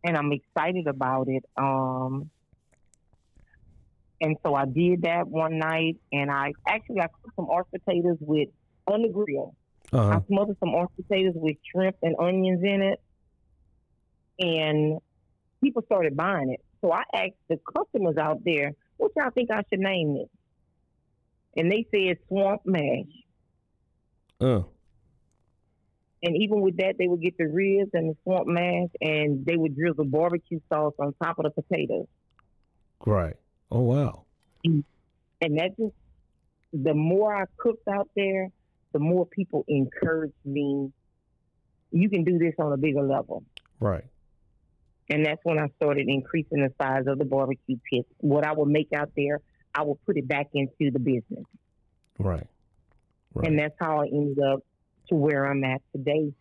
and 0.04 0.16
I'm 0.16 0.32
excited 0.32 0.86
about 0.86 1.28
it. 1.28 1.44
Um, 1.56 2.30
and 4.20 4.36
so 4.44 4.54
I 4.54 4.66
did 4.66 5.02
that 5.02 5.26
one 5.26 5.58
night, 5.58 5.96
and 6.12 6.30
I 6.30 6.52
actually 6.66 7.00
I 7.00 7.06
cooked 7.08 7.34
some 7.36 7.46
orange 7.48 7.68
potatoes 7.72 8.18
with 8.20 8.48
on 8.86 9.02
the 9.02 9.08
grill. 9.08 9.54
Uh 9.92 10.04
huh. 10.08 10.20
I 10.22 10.26
smothered 10.26 10.56
some 10.60 10.74
orange 10.74 10.90
potatoes 10.96 11.34
with 11.36 11.56
shrimp 11.70 11.96
and 12.02 12.14
onions 12.18 12.62
in 12.62 12.82
it, 12.82 13.00
and 14.38 14.98
people 15.62 15.82
started 15.86 16.16
buying 16.16 16.50
it. 16.52 16.60
So 16.80 16.92
I 16.92 17.02
asked 17.14 17.32
the 17.48 17.58
customers 17.76 18.16
out 18.16 18.42
there, 18.44 18.72
"What 19.02 19.10
y'all 19.16 19.30
think 19.30 19.50
I 19.50 19.64
should 19.68 19.80
name 19.80 20.16
it? 20.16 20.30
And 21.56 21.72
they 21.72 21.84
said 21.90 22.18
swamp 22.28 22.62
mash. 22.64 23.10
Uh. 24.40 24.62
And 26.22 26.36
even 26.36 26.60
with 26.60 26.76
that, 26.76 26.98
they 26.98 27.08
would 27.08 27.20
get 27.20 27.36
the 27.36 27.48
ribs 27.48 27.90
and 27.94 28.10
the 28.10 28.16
swamp 28.22 28.46
mash, 28.46 28.90
and 29.00 29.44
they 29.44 29.56
would 29.56 29.74
drizzle 29.74 30.04
barbecue 30.04 30.60
sauce 30.68 30.94
on 31.00 31.14
top 31.20 31.40
of 31.40 31.46
the 31.46 31.62
potatoes. 31.62 32.06
Right. 33.04 33.34
Oh 33.72 33.80
wow. 33.80 34.24
And 34.64 34.84
that 35.40 35.76
just, 35.76 35.94
the 36.72 36.94
more 36.94 37.34
I 37.34 37.46
cooked 37.56 37.88
out 37.88 38.08
there, 38.14 38.52
the 38.92 39.00
more 39.00 39.26
people 39.26 39.64
encouraged 39.66 40.34
me. 40.44 40.92
You 41.90 42.08
can 42.08 42.22
do 42.22 42.38
this 42.38 42.54
on 42.60 42.72
a 42.72 42.76
bigger 42.76 43.02
level. 43.02 43.42
Right. 43.80 44.04
And 45.12 45.26
that's 45.26 45.40
when 45.42 45.58
I 45.58 45.68
started 45.76 46.08
increasing 46.08 46.60
the 46.62 46.72
size 46.80 47.04
of 47.06 47.18
the 47.18 47.26
barbecue 47.26 47.76
pit. 47.90 48.06
What 48.18 48.46
I 48.46 48.52
would 48.52 48.68
make 48.68 48.88
out 48.94 49.10
there, 49.14 49.40
I 49.74 49.82
would 49.82 50.02
put 50.06 50.16
it 50.16 50.26
back 50.26 50.48
into 50.54 50.90
the 50.90 50.98
business. 50.98 51.44
Right. 52.18 52.46
Right. 53.34 53.46
And 53.46 53.58
that's 53.58 53.74
how 53.78 54.00
I 54.00 54.06
ended 54.06 54.38
up 54.38 54.60
to 55.08 55.14
where 55.14 55.44
I'm 55.44 55.64
at 55.64 55.82
today, 55.94 56.32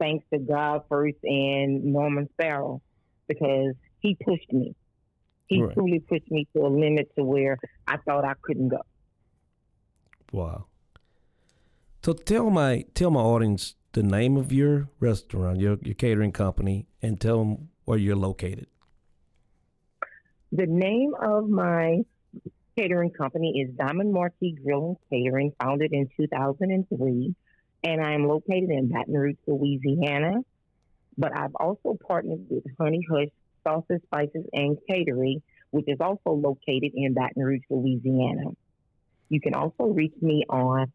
thanks 0.00 0.24
to 0.32 0.40
God 0.40 0.82
first 0.88 1.18
and 1.22 1.84
Norman 1.84 2.28
Sparrow, 2.32 2.82
because 3.28 3.74
he 4.00 4.16
pushed 4.16 4.52
me. 4.52 4.74
He 5.46 5.62
Right. 5.62 5.74
truly 5.74 6.00
pushed 6.00 6.30
me 6.30 6.48
to 6.56 6.66
a 6.66 6.68
limit 6.68 7.14
to 7.16 7.24
where 7.24 7.56
I 7.86 7.98
thought 7.98 8.24
I 8.24 8.34
couldn't 8.42 8.68
go. 8.68 8.82
Wow. 10.32 10.66
So 12.02 12.14
tell 12.14 12.50
my 12.50 12.84
tell 12.94 13.10
my 13.10 13.20
audience 13.20 13.76
the 13.92 14.02
name 14.02 14.36
of 14.36 14.52
your 14.52 14.88
restaurant, 14.98 15.60
your 15.60 15.78
your 15.82 15.94
catering 15.94 16.32
company, 16.32 16.86
and 17.00 17.20
tell 17.20 17.38
them 17.38 17.68
where 17.88 17.98
you're 17.98 18.16
located. 18.16 18.66
The 20.52 20.66
name 20.66 21.14
of 21.18 21.48
my 21.48 22.04
catering 22.76 23.10
company 23.12 23.64
is 23.64 23.74
Diamond 23.76 24.12
Marquee 24.12 24.54
Grill 24.62 24.88
and 24.88 24.96
Catering, 25.10 25.54
founded 25.58 25.94
in 25.94 26.06
2003, 26.14 27.34
and 27.84 28.04
I 28.04 28.12
am 28.12 28.28
located 28.28 28.68
in 28.68 28.88
Baton 28.88 29.14
Rouge, 29.14 29.36
Louisiana. 29.46 30.40
But 31.16 31.34
I've 31.34 31.54
also 31.54 31.96
partnered 32.06 32.44
with 32.50 32.64
Honey 32.78 33.00
Hush 33.10 33.30
Sauces, 33.64 34.02
Spices, 34.04 34.44
and 34.52 34.76
Catering, 34.86 35.40
which 35.70 35.86
is 35.88 35.96
also 35.98 36.32
located 36.32 36.92
in 36.94 37.14
Baton 37.14 37.42
Rouge, 37.42 37.62
Louisiana. 37.70 38.50
You 39.30 39.40
can 39.40 39.54
also 39.54 39.84
reach 39.84 40.14
me 40.20 40.44
on 40.50 40.92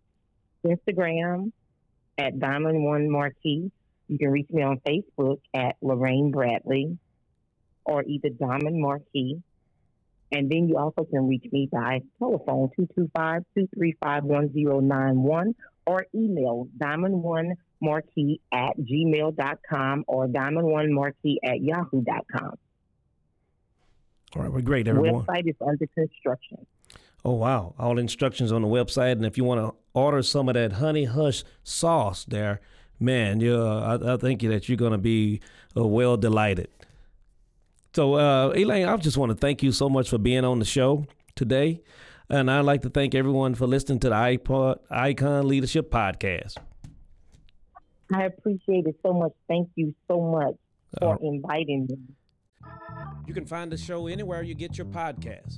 Instagram 0.63 1.53
at 2.19 2.39
Diamond 2.39 2.83
One 2.83 3.09
Marquee. 3.09 3.71
You 4.13 4.19
can 4.19 4.29
reach 4.29 4.51
me 4.51 4.61
on 4.61 4.79
Facebook 4.87 5.39
at 5.55 5.75
Lorraine 5.81 6.29
Bradley 6.29 6.99
or 7.83 8.03
either 8.03 8.29
Diamond 8.29 8.79
Marquee. 8.79 9.41
And 10.31 10.51
then 10.51 10.69
you 10.69 10.77
also 10.77 11.03
can 11.03 11.27
reach 11.27 11.45
me 11.51 11.67
by 11.71 12.03
telephone 12.19 12.69
225-235-1091 13.57 15.55
or 15.87 16.05
email 16.13 16.67
diamond1marquee 16.77 18.39
at 18.51 18.77
gmail.com 18.77 20.03
or 20.07 20.27
diamond1marquee 20.27 21.37
at 21.43 21.59
yahoo.com. 21.59 22.53
All 24.35 24.43
right, 24.43 24.51
well, 24.51 24.61
great, 24.61 24.87
everyone. 24.87 25.25
Website 25.25 25.49
is 25.49 25.55
under 25.59 25.87
construction. 25.87 26.67
Oh 27.25 27.33
wow! 27.33 27.73
All 27.79 27.97
instructions 27.97 28.51
on 28.51 28.61
the 28.61 28.67
website, 28.67 29.13
and 29.13 29.25
if 29.25 29.39
you 29.39 29.43
want 29.43 29.59
to 29.61 29.73
order 29.93 30.21
some 30.21 30.49
of 30.49 30.53
that 30.55 30.73
honey 30.73 31.05
hush 31.05 31.43
sauce, 31.63 32.25
there, 32.25 32.59
man, 33.03 33.39
you 33.39 33.61
I, 33.61 34.13
I 34.13 34.17
think 34.17 34.41
that 34.41 34.67
you're 34.67 34.77
gonna 34.77 34.97
be 34.97 35.41
uh, 35.77 35.85
well 35.85 36.17
delighted. 36.17 36.69
So, 37.93 38.15
uh, 38.15 38.53
Elaine, 38.55 38.87
I 38.87 38.97
just 38.97 39.17
want 39.17 39.29
to 39.31 39.35
thank 39.37 39.61
you 39.61 39.71
so 39.71 39.87
much 39.89 40.09
for 40.09 40.17
being 40.17 40.43
on 40.43 40.57
the 40.59 40.65
show 40.65 41.05
today, 41.35 41.81
and 42.29 42.49
I'd 42.49 42.61
like 42.61 42.81
to 42.81 42.89
thank 42.89 43.13
everyone 43.13 43.53
for 43.53 43.67
listening 43.67 43.99
to 43.99 44.09
the 44.09 44.15
iPod 44.15 44.79
Icon 44.89 45.47
Leadership 45.47 45.91
Podcast. 45.91 46.57
I 48.13 48.23
appreciate 48.23 48.87
it 48.87 48.95
so 49.03 49.13
much. 49.13 49.33
Thank 49.47 49.69
you 49.75 49.93
so 50.07 50.21
much 50.21 50.55
for 50.99 51.13
Uh, 51.15 51.17
inviting 51.21 51.85
me. 51.87 51.97
You 53.25 53.33
can 53.33 53.45
find 53.45 53.71
the 53.71 53.77
show 53.77 54.07
anywhere 54.07 54.43
you 54.43 54.55
get 54.55 54.77
your 54.77 54.87
podcasts. 54.87 55.57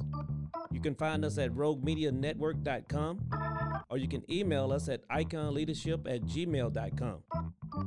You 0.71 0.79
can 0.79 0.95
find 0.95 1.25
us 1.25 1.37
at 1.37 1.51
roguemedianetwork.com 1.51 3.83
or 3.89 3.97
you 3.97 4.07
can 4.07 4.23
email 4.31 4.71
us 4.71 4.87
at 4.89 5.07
iconleadership 5.09 6.11
at 6.13 6.23
gmail.com 6.23 7.23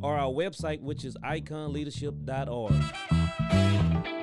or 0.02 0.16
our 0.16 0.32
website, 0.32 0.80
which 0.80 1.04
is 1.04 1.16
iconleadership.org. 1.24 4.17